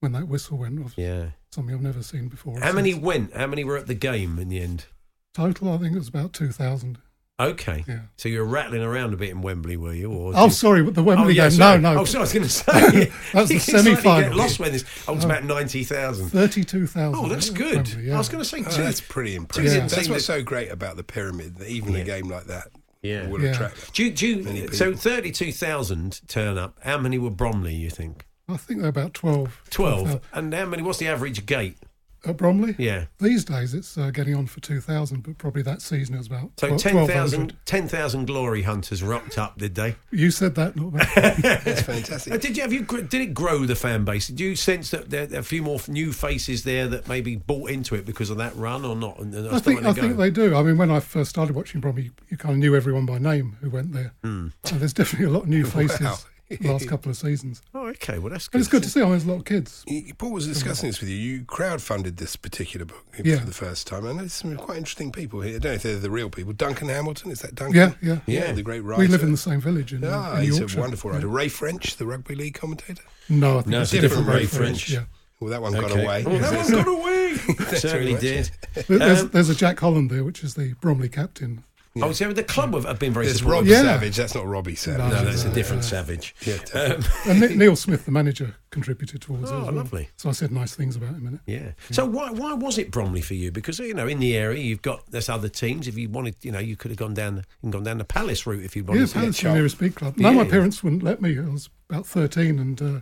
when 0.00 0.12
that 0.12 0.28
whistle 0.28 0.58
went 0.58 0.84
off, 0.84 0.94
yeah, 0.96 1.28
something 1.50 1.74
I've 1.74 1.80
never 1.82 2.02
seen 2.02 2.28
before. 2.28 2.58
How 2.60 2.72
many 2.72 2.92
since. 2.92 3.02
went? 3.04 3.34
How 3.34 3.46
many 3.46 3.64
were 3.64 3.76
at 3.76 3.86
the 3.86 3.94
game 3.94 4.38
in 4.38 4.48
the 4.48 4.60
end? 4.60 4.86
total? 5.32 5.72
I 5.72 5.78
think 5.78 5.94
it 5.94 5.98
was 5.98 6.08
about 6.08 6.32
two 6.32 6.50
thousand. 6.52 6.98
Okay. 7.40 7.82
Yeah. 7.88 7.98
So 8.16 8.28
you 8.28 8.38
were 8.38 8.44
rattling 8.44 8.82
around 8.82 9.12
a 9.12 9.16
bit 9.16 9.30
in 9.30 9.42
Wembley, 9.42 9.76
were 9.76 9.92
you? 9.92 10.08
Or 10.12 10.32
Oh, 10.36 10.46
did- 10.46 10.54
sorry, 10.54 10.88
the 10.88 11.02
Wembley 11.02 11.24
Oh, 11.24 11.28
yeah, 11.30 11.48
game. 11.48 11.58
sorry. 11.58 11.80
No, 11.80 11.94
no. 11.94 12.00
Oh, 12.02 12.04
sorry, 12.04 12.20
I 12.20 12.22
was 12.22 12.32
going 12.32 12.44
to 12.44 12.48
say. 12.48 13.12
That's 13.32 13.48
the 13.48 13.58
semi-final. 13.58 14.28
get 14.30 14.36
lost 14.36 14.60
when 14.60 14.70
this. 14.70 14.84
Oh, 15.08 15.16
it's 15.16 15.24
about 15.24 15.42
90,000. 15.42 16.28
32,000. 16.28 17.18
Oh, 17.18 17.28
that's 17.28 17.50
good. 17.50 17.88
Wembley, 17.88 18.04
yeah. 18.06 18.14
I 18.14 18.18
was 18.18 18.28
going 18.28 18.40
to 18.44 18.48
say, 18.48 18.62
Oh, 18.64 18.70
two. 18.70 18.82
that's 18.84 19.00
pretty 19.00 19.34
impressive. 19.34 19.72
Yeah. 19.74 19.80
That's 19.88 20.08
what's 20.08 20.28
that- 20.28 20.34
so 20.38 20.42
great 20.44 20.70
about 20.70 20.94
the 20.96 21.02
pyramid. 21.02 21.56
That 21.56 21.68
even 21.68 21.94
Yeah. 21.94 22.02
a 22.02 22.04
game 22.04 22.28
like 22.28 22.44
that 22.44 22.68
Yeah. 23.04 23.28
will 23.28 23.42
Yeah. 23.42 23.52
attract. 23.52 23.92
Do 23.94 24.04
you, 24.04 24.10
do 24.10 24.42
Many 24.42 24.62
you, 24.62 24.68
so 24.72 24.94
32,000 24.94 26.22
turn 26.26 26.58
up. 26.58 26.78
How 26.82 26.98
many 26.98 27.18
were 27.18 27.30
Bromley, 27.30 27.74
you 27.74 27.90
think? 27.90 28.26
I 28.48 28.56
think 28.56 28.80
they're 28.80 28.88
about 28.88 29.14
12. 29.14 29.60
12. 29.70 29.98
12,000. 30.00 30.20
And 30.32 30.54
how 30.54 30.66
many, 30.66 30.82
what's 30.82 30.98
the 30.98 31.08
average 31.08 31.44
gate? 31.46 31.76
At 32.26 32.36
Bromley? 32.36 32.74
Yeah. 32.78 33.04
These 33.20 33.44
days 33.44 33.74
it's 33.74 33.98
uh, 33.98 34.10
getting 34.10 34.34
on 34.34 34.46
for 34.46 34.60
2,000, 34.60 35.22
but 35.22 35.38
probably 35.38 35.62
that 35.62 35.82
season 35.82 36.14
it 36.14 36.18
was 36.18 36.26
about 36.26 36.52
So 36.58 36.68
12 36.68 36.80
10,000 36.82 37.08
1,200. 37.40 37.56
10,000 37.66 38.24
glory 38.26 38.62
hunters 38.62 39.02
rocked 39.02 39.36
up, 39.38 39.58
did 39.58 39.74
they? 39.74 39.96
You 40.10 40.30
said 40.30 40.54
that, 40.54 40.76
not 40.76 40.92
me. 40.92 41.00
That's 41.14 41.80
Uh, 41.80 41.84
fantastic. 41.84 42.40
Did 42.40 42.56
you 42.56 42.62
have 42.62 42.72
you 42.72 42.84
did 42.84 43.14
it 43.20 43.34
grow 43.34 43.66
the 43.66 43.76
fan 43.76 44.04
base? 44.04 44.28
Did 44.28 44.40
you 44.40 44.56
sense 44.56 44.90
that 44.90 45.10
there 45.10 45.28
are 45.32 45.38
a 45.38 45.42
few 45.42 45.62
more 45.62 45.78
new 45.88 46.12
faces 46.12 46.64
there 46.64 46.88
that 46.88 47.08
maybe 47.08 47.36
bought 47.36 47.70
into 47.70 47.94
it 47.94 48.04
because 48.06 48.30
of 48.30 48.36
that 48.38 48.56
run 48.56 48.84
or 48.84 48.96
not? 48.96 49.18
And, 49.18 49.34
and 49.34 49.46
are 49.48 49.54
I 49.54 49.58
think 49.58 49.84
I 49.84 49.92
to 49.92 50.00
think 50.00 50.16
they 50.16 50.30
do. 50.30 50.54
I 50.54 50.62
mean, 50.62 50.78
when 50.78 50.90
I 50.90 51.00
first 51.00 51.30
started 51.30 51.54
watching 51.54 51.80
Bromley, 51.80 52.10
you 52.28 52.36
kind 52.36 52.52
of 52.54 52.58
knew 52.58 52.74
everyone 52.74 53.06
by 53.06 53.18
name 53.18 53.56
who 53.60 53.70
went 53.70 53.92
there. 53.92 54.12
Hmm. 54.22 54.48
So 54.64 54.76
there's 54.76 54.92
definitely 54.92 55.26
a 55.26 55.30
lot 55.30 55.42
of 55.44 55.48
new 55.48 55.64
faces 55.78 56.00
Wow. 56.00 56.16
The 56.48 56.68
last 56.68 56.88
couple 56.88 57.10
of 57.10 57.16
seasons. 57.16 57.62
Oh, 57.74 57.86
okay. 57.88 58.18
Well, 58.18 58.30
that's 58.30 58.46
good. 58.48 58.52
But 58.52 58.60
it's 58.60 58.68
good 58.68 58.82
to 58.84 58.88
see. 58.88 59.00
I 59.00 59.04
mean, 59.04 59.12
there's 59.12 59.24
a 59.24 59.28
lot 59.28 59.36
of 59.38 59.44
kids. 59.44 59.84
Paul 60.18 60.30
was 60.32 60.46
discussing 60.46 60.88
this 60.88 61.00
with 61.00 61.08
you. 61.10 61.16
You 61.16 61.40
crowdfunded 61.44 62.16
this 62.18 62.36
particular 62.36 62.86
book 62.86 63.04
Yeah. 63.22 63.40
for 63.40 63.46
the 63.46 63.52
first 63.52 63.86
time. 63.86 64.06
I 64.06 64.12
know 64.12 64.18
there's 64.18 64.32
some 64.32 64.56
quite 64.56 64.78
interesting 64.78 65.10
people 65.10 65.40
here. 65.40 65.56
I 65.56 65.58
don't 65.58 65.70
know 65.72 65.74
if 65.74 65.82
they're 65.82 65.98
the 65.98 66.10
real 66.10 66.30
people. 66.30 66.52
Duncan 66.52 66.88
Hamilton, 66.88 67.30
is 67.32 67.40
that 67.40 67.54
Duncan? 67.54 67.96
Yeah, 68.00 68.18
yeah. 68.26 68.44
Yeah, 68.46 68.52
the 68.52 68.62
great 68.62 68.80
writer. 68.80 69.00
We 69.00 69.08
live 69.08 69.22
in 69.22 69.32
the 69.32 69.36
same 69.36 69.60
village 69.60 69.92
in, 69.92 70.04
Ah, 70.04 70.36
in 70.36 70.44
he's 70.44 70.58
Yorkshire. 70.58 70.78
a 70.78 70.80
wonderful 70.82 71.10
writer. 71.10 71.26
Yeah. 71.26 71.34
Ray 71.34 71.48
French, 71.48 71.96
the 71.96 72.06
rugby 72.06 72.34
league 72.34 72.54
commentator. 72.54 73.02
No, 73.28 73.58
I 73.58 73.62
think 73.62 73.66
No, 73.68 73.80
it's 73.80 73.92
it's 73.92 73.94
a 73.94 73.98
a 73.98 74.08
different 74.08 74.26
different 74.26 74.52
Ray 74.54 74.60
Ray 74.60 74.66
French. 74.66 74.90
Yeah. 74.90 75.04
Well, 75.40 75.50
that 75.50 75.62
one 75.62 75.72
got 75.72 75.90
away. 75.90 76.24
Oh, 76.26 76.38
that 76.38 76.54
one 76.56 76.70
got 76.70 76.88
away. 76.88 77.34
Certainly 77.76 78.14
did. 78.20 78.50
There's, 78.86 79.22
Um, 79.22 79.30
there's 79.32 79.48
a 79.48 79.54
Jack 79.54 79.80
Holland 79.80 80.10
there, 80.10 80.22
which 80.24 80.44
is 80.44 80.54
the 80.54 80.74
Bromley 80.80 81.08
captain. 81.08 81.64
Oh, 82.02 82.10
so 82.10 82.32
the 82.32 82.42
club 82.42 82.74
have, 82.74 82.84
have 82.86 82.98
been 82.98 83.12
very 83.12 83.26
There's 83.26 83.38
supportive. 83.38 83.60
Rob 83.60 83.66
Yeah. 83.68 83.82
Savage. 83.82 84.16
That's 84.16 84.34
not 84.34 84.46
Robbie 84.46 84.74
Savage. 84.74 84.98
No, 85.12 85.22
No, 85.22 85.24
that's 85.24 85.44
a 85.44 85.50
different 85.50 85.82
no. 85.82 85.88
savage. 85.88 86.34
Yeah, 86.44 86.56
Um, 86.74 87.04
And 87.26 87.56
Neil 87.56 87.76
Smith, 87.76 88.04
the 88.04 88.10
manager, 88.10 88.56
contributed 88.70 89.22
towards 89.22 89.48
it 89.48 89.54
Oh, 89.54 89.62
well. 89.66 89.72
lovely. 89.72 90.08
So 90.16 90.28
I 90.28 90.32
said 90.32 90.50
nice 90.50 90.74
things 90.74 90.96
about 90.96 91.14
him 91.14 91.26
in 91.28 91.34
it. 91.34 91.40
yeah. 91.46 91.72
So 91.92 92.04
why 92.04 92.30
why 92.32 92.54
was 92.54 92.78
it 92.78 92.90
Bromley 92.90 93.20
for 93.20 93.34
you? 93.34 93.52
Because 93.52 93.78
you 93.78 93.94
know 93.94 94.08
in 94.08 94.18
the 94.18 94.36
area 94.36 94.60
you've 94.60 94.82
got 94.82 95.08
there's 95.10 95.28
other 95.28 95.48
teams. 95.48 95.86
If 95.86 95.96
you 95.96 96.08
wanted, 96.08 96.34
you 96.42 96.50
know, 96.50 96.58
you 96.58 96.74
could 96.76 96.90
have 96.90 96.98
gone 96.98 97.14
down 97.14 97.36
the, 97.36 97.44
and 97.62 97.72
gone 97.72 97.84
down 97.84 97.98
the 97.98 98.04
Palace 98.04 98.44
route 98.44 98.64
if 98.64 98.74
you 98.74 98.82
wanted 98.82 99.00
Yeah, 99.00 99.06
to. 99.06 99.12
Palace, 99.14 99.40
the 99.40 99.54
nearest 99.54 99.78
big 99.78 99.94
club. 99.94 100.16
No, 100.16 100.30
Yeah, 100.30 100.34
my 100.36 100.42
yeah. 100.42 100.50
parents 100.50 100.82
wouldn't 100.82 101.04
let 101.04 101.22
me. 101.22 101.38
I 101.38 101.42
was 101.48 101.68
about 101.88 102.06
13 102.06 102.58
and 102.58 102.82
uh, 102.82 103.00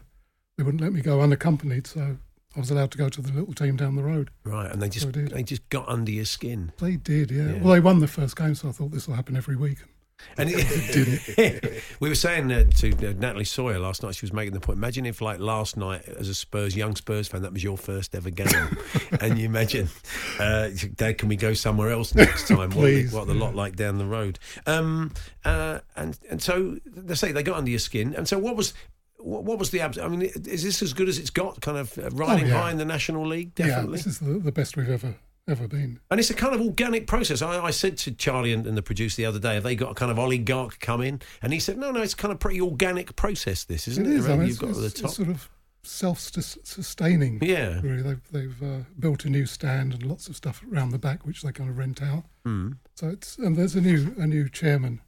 they 0.59 0.65
wouldn't 0.65 0.83
let 0.83 0.93
me 0.93 1.01
go 1.01 1.23
unaccompanied. 1.23 1.87
So 1.87 2.19
I 2.57 2.61
was 2.61 2.71
allowed 2.71 2.91
to 2.93 2.99
go 2.99 3.09
to 3.09 3.23
the 3.23 3.33
little 3.33 3.55
team 3.55 3.77
down 3.77 3.97
the 3.97 4.03
road. 4.03 4.31
Right, 4.45 4.71
and 4.71 4.83
they 4.83 4.89
just 4.89 5.11
did. 5.13 5.31
they 5.31 5.43
just 5.43 5.67
got 5.71 5.89
under 5.89 6.11
your 6.11 6.27
skin. 6.27 6.73
They 6.79 6.97
did, 6.97 7.31
yeah. 7.31 7.53
Yeah. 7.53 7.63
Well, 7.63 7.73
they 7.73 7.81
won 7.81 8.01
the 8.01 8.09
first 8.09 8.37
game, 8.37 8.55
so 8.55 8.69
I 8.69 8.73
thought 8.73 8.91
this 8.91 9.09
will 9.09 9.15
happen 9.15 9.37
every 9.37 9.57
week. 9.57 9.79
And 10.39 10.51
it, 10.53 11.83
we 12.01 12.09
were 12.09 12.15
saying 12.15 12.51
uh, 12.53 12.65
to 12.77 12.93
uh, 12.93 13.13
Natalie 13.19 13.45
Sawyer 13.45 13.79
last 13.79 14.03
night. 14.03 14.15
She 14.15 14.25
was 14.25 14.33
making 14.33 14.55
the 14.55 14.61
point. 14.61 14.77
Imagine 14.77 15.07
if, 15.07 15.21
like 15.21 15.39
last 15.39 15.77
night, 15.77 16.05
as 16.09 16.29
a 16.29 16.35
Spurs 16.35 16.77
young 16.77 16.97
Spurs 16.97 17.29
fan, 17.29 17.43
that 17.43 17.53
was 17.53 17.63
your 17.63 17.77
first 17.77 18.15
ever 18.15 18.31
game, 18.31 18.49
and 19.21 19.39
you 19.39 19.47
imagine, 19.47 19.89
uh, 20.39 20.71
Dad, 20.95 21.19
can 21.19 21.29
we 21.29 21.37
go 21.37 21.55
somewhere 21.55 21.91
else 21.91 22.15
next 22.15 22.49
time? 22.49 22.71
what, 22.71 22.71
Please. 22.71 23.13
what 23.13 23.27
the 23.27 23.35
lot 23.35 23.55
like 23.55 23.77
down 23.77 23.99
the 23.99 24.07
road? 24.07 24.39
Um, 24.67 25.13
uh, 25.45 25.81
and 25.97 26.19
and 26.31 26.43
so 26.43 26.79
they 26.87 27.15
say 27.15 27.33
they 27.33 27.43
got 27.43 27.59
under 27.59 27.71
your 27.71 27.81
skin. 27.81 28.15
And 28.15 28.27
so 28.29 28.39
what 28.39 28.57
was. 28.57 28.75
What 29.25 29.59
was 29.59 29.71
the 29.71 29.81
abs? 29.81 29.99
I 29.99 30.09
mean, 30.09 30.23
is 30.23 30.63
this 30.63 30.83
as 30.83 30.93
good 30.93 31.09
as 31.09 31.19
it's 31.19 31.31
got? 31.31 31.61
Kind 31.61 31.79
of 31.79 31.97
uh, 31.99 32.11
riding 32.11 32.47
Oh, 32.47 32.49
yeah. 32.49 32.63
high 32.63 32.71
in 32.71 32.79
the 32.79 32.85
National 32.85 33.27
League, 33.27 33.53
Yeah, 33.59 33.67
definitely. 33.67 33.97
this 33.99 34.07
is 34.07 34.19
the, 34.19 34.39
the 34.39 34.53
best 34.53 34.77
we've 34.77 34.89
ever 34.91 35.15
ever 35.49 35.67
been. 35.67 35.99
And 36.11 36.21
it's 36.21 36.31
a 36.31 36.35
kind 36.35 36.55
of 36.55 36.61
organic 36.61 37.09
process. 37.09 37.43
I, 37.43 37.65
I 37.65 37.71
said 37.73 37.99
to 37.99 38.13
Charlie 38.13 38.53
and, 38.53 38.65
and 38.65 38.77
the 38.77 38.83
producer 38.83 39.17
the 39.17 39.27
other 39.27 39.41
day, 39.41 39.55
have 39.55 39.65
they 39.65 39.75
got 39.75 39.91
a 39.91 39.95
kind 39.95 40.13
of 40.13 40.19
oligarch 40.19 40.79
come 40.79 41.01
in? 41.01 41.21
And 41.43 41.53
he 41.53 41.59
said, 41.59 41.79
no, 41.79 41.91
no, 41.91 42.01
it's 42.01 42.15
kind 42.15 42.31
of 42.31 42.39
pretty 42.39 42.61
organic 42.61 43.17
process. 43.17 43.65
This 43.65 43.89
isn't 43.89 44.07
It 44.07 44.13
it? 44.13 44.17
is. 44.19 44.29
I 44.29 44.37
mean, 44.37 44.43
you've 44.43 44.51
it's, 44.51 44.59
got 44.61 44.69
at 44.71 44.75
the 44.77 44.91
top. 44.91 45.05
it's 45.07 45.17
sort 45.17 45.29
of 45.31 45.51
self-sustaining. 45.83 47.41
Yeah. 47.43 47.81
really. 47.83 48.03
They've 48.03 48.21
they've 48.31 48.63
uh, 48.63 48.79
built 48.99 49.25
a 49.25 49.31
new 49.31 49.47
stand 49.47 49.95
and 49.95 50.05
lots 50.05 50.29
of 50.29 50.37
stuff 50.37 50.63
around 50.73 50.91
the 50.91 50.99
back, 50.99 51.27
which 51.27 51.43
they 51.43 51.53
kind 51.53 51.71
of 51.71 51.79
rent 51.79 52.03
out. 52.03 52.25
Mm. 52.47 52.77
So 52.95 53.09
it's 53.09 53.39
and 53.39 53.57
there's 53.57 53.75
a 53.75 53.81
new 53.81 54.15
a 54.19 54.27
new 54.27 54.49
chairman 54.49 55.01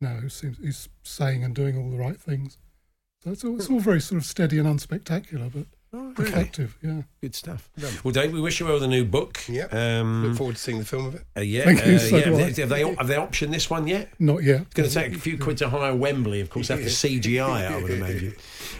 now 0.00 0.14
who 0.16 0.28
seems 0.28 0.58
he's 0.58 0.88
saying 1.02 1.44
and 1.44 1.54
doing 1.54 1.76
all 1.78 1.90
the 1.90 1.96
right 1.98 2.20
things. 2.20 2.58
So 3.24 3.30
it's 3.32 3.44
all, 3.44 3.56
it's 3.56 3.68
all 3.68 3.80
very 3.80 4.00
sort 4.00 4.20
of 4.20 4.26
steady 4.26 4.58
and 4.58 4.66
unspectacular, 4.68 5.52
but 5.52 5.66
Oh, 5.92 6.14
really? 6.16 6.30
effective. 6.30 6.78
Yeah. 6.82 7.02
Good 7.20 7.34
stuff. 7.34 7.68
Well, 8.04 8.12
Dave, 8.12 8.32
we 8.32 8.40
wish 8.40 8.60
you 8.60 8.66
well 8.66 8.76
with 8.76 8.82
the 8.82 8.88
new 8.88 9.04
book. 9.04 9.40
Yeah. 9.48 9.64
Um, 9.72 10.24
Look 10.24 10.36
forward 10.38 10.54
to 10.56 10.62
seeing 10.62 10.78
the 10.78 10.84
film 10.84 11.06
of 11.06 11.16
it. 11.16 11.24
uh, 11.36 11.40
yeah. 11.40 11.64
Thank 11.64 11.84
you, 11.84 11.96
uh, 11.96 11.98
so 11.98 12.16
yeah. 12.16 12.24
do 12.24 12.36
I. 12.36 12.40
Have, 12.42 12.54
they, 12.54 12.60
have 12.62 12.68
they 12.70 12.94
have 12.94 13.06
they 13.08 13.14
optioned 13.16 13.50
this 13.50 13.68
one 13.68 13.88
yet? 13.88 14.08
Not 14.20 14.44
yet. 14.44 14.60
It's 14.62 14.74
going 14.74 14.88
to 14.88 14.94
take 14.94 15.14
a 15.16 15.18
few 15.18 15.36
quid 15.36 15.58
to 15.58 15.68
hire 15.68 15.94
Wembley, 15.94 16.40
of 16.40 16.48
course, 16.48 16.70
after 16.70 16.84
CGI, 16.86 17.68
I 17.72 17.82
would 17.82 17.90
imagine. 17.90 18.36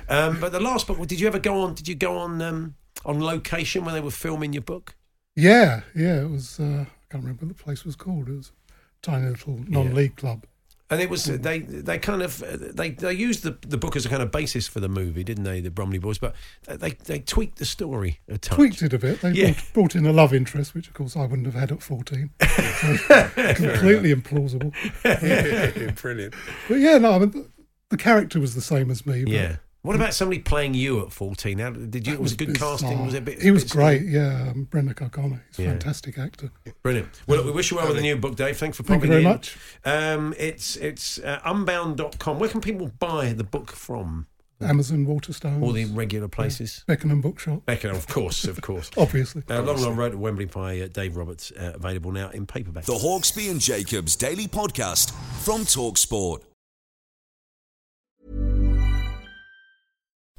Um, 0.08 0.38
but 0.38 0.52
the 0.52 0.60
last 0.60 0.86
book, 0.86 1.04
did 1.08 1.18
you 1.18 1.26
ever 1.26 1.40
go 1.40 1.60
on? 1.62 1.74
Did 1.74 1.88
you 1.88 1.96
go 1.96 2.16
on 2.16 2.40
um, 2.40 2.76
on 3.04 3.20
location 3.20 3.84
when 3.84 3.94
they 3.94 4.00
were 4.00 4.12
filming 4.12 4.52
your 4.52 4.62
book? 4.62 4.94
Yeah, 5.34 5.80
yeah. 5.96 6.22
It 6.22 6.30
was. 6.30 6.60
Uh, 6.60 6.84
I 6.86 6.86
can't 7.10 7.24
remember 7.24 7.44
what 7.46 7.56
the 7.56 7.62
place 7.62 7.84
was 7.84 7.96
called. 7.96 8.28
It 8.28 8.36
was 8.36 8.52
a 8.68 8.72
tiny 9.02 9.28
little 9.28 9.58
non-league 9.66 10.14
club. 10.14 10.46
And 10.92 11.00
it 11.00 11.08
was 11.08 11.26
Mm. 11.26 11.42
they 11.42 11.58
they 11.60 11.98
kind 12.00 12.20
of 12.20 12.42
uh, 12.42 12.56
they 12.58 12.90
they 12.90 13.12
used 13.12 13.44
the 13.44 13.56
the 13.66 13.76
book 13.78 13.94
as 13.94 14.04
a 14.04 14.08
kind 14.08 14.22
of 14.22 14.32
basis 14.32 14.66
for 14.66 14.80
the 14.80 14.88
movie, 14.88 15.22
didn't 15.22 15.44
they? 15.44 15.60
The 15.60 15.70
Bromley 15.70 15.98
Boys, 15.98 16.18
but 16.18 16.34
they 16.66 16.90
they 16.90 17.20
tweaked 17.20 17.58
the 17.58 17.64
story 17.64 18.18
a 18.28 18.38
touch. 18.38 18.56
Tweaked 18.56 18.82
it 18.82 18.92
a 18.92 18.98
bit. 18.98 19.20
They 19.20 19.30
Yeah. 19.30 19.52
brought, 19.52 19.72
brought 19.72 19.94
in 19.96 20.04
a 20.06 20.12
love 20.12 20.34
interest, 20.34 20.74
which 20.74 20.88
of 20.88 20.94
course 20.94 21.16
I 21.16 21.20
wouldn't 21.26 21.46
have 21.46 21.54
had 21.54 21.70
at 21.70 21.80
14. 21.82 22.30
Completely 22.40 24.14
implausible. 24.14 24.72
Brilliant. 26.02 26.34
But 26.68 26.74
yeah, 26.78 26.98
no, 26.98 27.12
I 27.12 27.18
mean, 27.20 27.30
the, 27.30 27.46
the 27.90 27.96
character 27.96 28.40
was 28.40 28.54
the 28.54 28.60
same 28.60 28.90
as 28.90 29.06
me. 29.06 29.24
But 29.24 29.32
Yeah. 29.32 29.56
What 29.82 29.96
about 29.96 30.12
somebody 30.12 30.40
playing 30.40 30.74
you 30.74 31.00
at 31.00 31.10
fourteen? 31.12 31.58
How 31.58 31.70
did 31.70 32.06
you? 32.06 32.12
that 32.14 32.20
Was 32.20 32.32
it 32.32 32.38
good 32.38 32.48
bizarre. 32.52 32.76
casting? 32.78 33.04
Was 33.06 33.14
it 33.14 33.18
a 33.18 33.20
bit? 33.22 33.40
He 33.42 33.50
was 33.50 33.64
bit 33.64 33.72
great. 33.72 34.02
Yeah, 34.02 34.48
um, 34.50 34.68
Brenock 34.70 35.00
O'Connor. 35.00 35.42
He's 35.48 35.58
a 35.58 35.62
Yeah. 35.62 35.70
fantastic 35.70 36.18
actor. 36.18 36.50
Brilliant. 36.82 37.08
Well, 37.26 37.38
look, 37.38 37.46
we 37.46 37.52
wish 37.52 37.70
you 37.70 37.78
well 37.78 37.86
with 37.86 37.96
the 37.96 38.02
new 38.02 38.16
book, 38.16 38.36
Dave. 38.36 38.58
Thanks 38.58 38.76
for 38.76 38.82
popping 38.82 39.10
Thank 39.10 39.22
you 39.24 39.28
popping 39.28 39.54
very 39.84 40.14
in. 40.14 40.18
much. 40.18 40.26
Um, 40.26 40.34
it's 40.38 40.76
it's 40.76 41.18
uh, 41.18 41.40
unbound.com. 41.44 42.38
Where 42.38 42.50
can 42.50 42.60
people 42.60 42.90
buy 42.98 43.32
the 43.32 43.44
book 43.44 43.70
from? 43.72 44.26
Amazon, 44.62 45.06
Waterstones, 45.06 45.62
All 45.62 45.72
the 45.72 45.86
regular 45.86 46.28
places. 46.28 46.84
Beckenham 46.86 47.22
Bookshop, 47.22 47.64
Beckham, 47.64 47.92
of 47.96 48.06
course, 48.06 48.44
of 48.44 48.60
course. 48.60 48.90
obviously. 48.98 49.42
Uh, 49.48 49.62
Long 49.62 49.80
Long 49.80 49.96
Road 49.96 50.10
to 50.12 50.18
Wembley 50.18 50.44
by 50.44 50.78
uh, 50.82 50.88
Dave 50.88 51.16
Roberts, 51.16 51.50
uh, 51.58 51.72
available 51.74 52.12
now 52.12 52.28
in 52.28 52.44
paperback. 52.44 52.84
The 52.84 52.92
Hawksbee 52.92 53.50
and 53.50 53.58
Jacobs 53.58 54.16
Daily 54.16 54.46
Podcast 54.46 55.12
from 55.42 55.62
Talksport. 55.62 56.42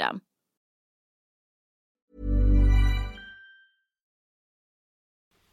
system. 0.00 0.29